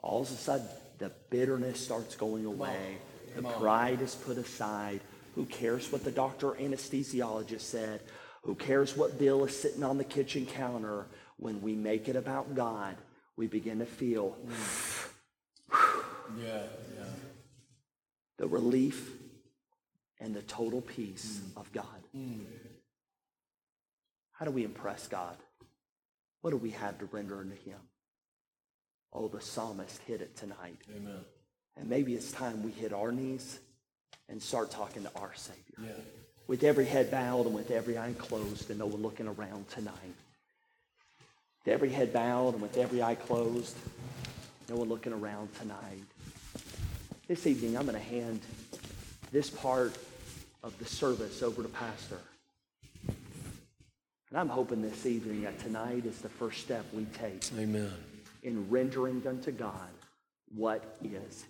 all 0.03 0.21
of 0.21 0.29
a 0.29 0.33
sudden 0.33 0.67
the 0.97 1.11
bitterness 1.29 1.79
starts 1.79 2.15
going 2.15 2.45
away. 2.45 2.97
The 3.35 3.43
pride 3.43 4.01
is 4.01 4.15
put 4.15 4.37
aside. 4.37 4.99
Who 5.35 5.45
cares 5.45 5.91
what 5.91 6.03
the 6.03 6.11
doctor 6.11 6.51
anesthesiologist 6.51 7.61
said? 7.61 8.01
Who 8.41 8.55
cares 8.55 8.97
what 8.97 9.19
bill 9.19 9.45
is 9.45 9.57
sitting 9.57 9.83
on 9.83 9.97
the 9.97 10.03
kitchen 10.03 10.45
counter? 10.45 11.05
When 11.37 11.61
we 11.61 11.75
make 11.75 12.09
it 12.09 12.15
about 12.15 12.55
God, 12.55 12.95
we 13.37 13.47
begin 13.47 13.79
to 13.79 13.85
feel 13.85 14.35
Yeah. 16.37 16.63
Yeah. 16.95 17.05
the 18.37 18.47
relief 18.47 19.11
and 20.19 20.35
the 20.35 20.41
total 20.41 20.81
peace 20.81 21.39
mm. 21.41 21.59
of 21.59 21.71
God. 21.71 21.85
Mm. 22.15 22.45
How 24.31 24.45
do 24.45 24.51
we 24.51 24.63
impress 24.63 25.07
God? 25.07 25.37
What 26.41 26.51
do 26.51 26.57
we 26.57 26.71
have 26.71 26.99
to 26.99 27.05
render 27.05 27.39
unto 27.39 27.55
Him? 27.55 27.79
Oh, 29.13 29.27
the 29.27 29.41
psalmist 29.41 30.01
hit 30.03 30.21
it 30.21 30.35
tonight. 30.35 30.77
Amen. 30.95 31.21
And 31.77 31.89
maybe 31.89 32.13
it's 32.13 32.31
time 32.31 32.63
we 32.63 32.71
hit 32.71 32.93
our 32.93 33.11
knees 33.11 33.59
and 34.29 34.41
start 34.41 34.71
talking 34.71 35.03
to 35.03 35.11
our 35.15 35.31
Savior. 35.35 35.63
Yeah. 35.81 36.03
With 36.47 36.63
every 36.63 36.85
head 36.85 37.09
bowed 37.11 37.45
and 37.45 37.55
with 37.55 37.71
every 37.71 37.97
eye 37.97 38.13
closed 38.17 38.69
and 38.69 38.79
no 38.79 38.85
one 38.85 39.01
looking 39.01 39.27
around 39.27 39.69
tonight. 39.69 40.15
Every 41.67 41.89
head 41.89 42.13
bowed 42.13 42.53
and 42.53 42.61
with 42.61 42.77
every 42.77 43.03
eye 43.03 43.15
closed, 43.15 43.75
no 44.69 44.77
one 44.77 44.87
looking 44.87 45.11
around 45.11 45.53
tonight. 45.55 46.03
This 47.27 47.45
evening, 47.45 47.77
I'm 47.77 47.85
going 47.85 47.97
to 47.97 48.03
hand 48.03 48.39
this 49.33 49.49
part 49.49 49.97
of 50.63 50.77
the 50.79 50.85
service 50.85 51.43
over 51.43 51.61
to 51.61 51.67
Pastor. 51.67 52.19
And 54.29 54.39
I'm 54.39 54.47
hoping 54.47 54.81
this 54.81 55.05
evening 55.05 55.43
that 55.43 55.59
tonight 55.59 56.05
is 56.05 56.19
the 56.19 56.29
first 56.29 56.61
step 56.61 56.85
we 56.93 57.03
take 57.05 57.43
Amen. 57.57 57.91
in 58.43 58.69
rendering 58.69 59.21
unto 59.27 59.51
God 59.51 59.89
what 60.55 60.97
is. 61.03 61.45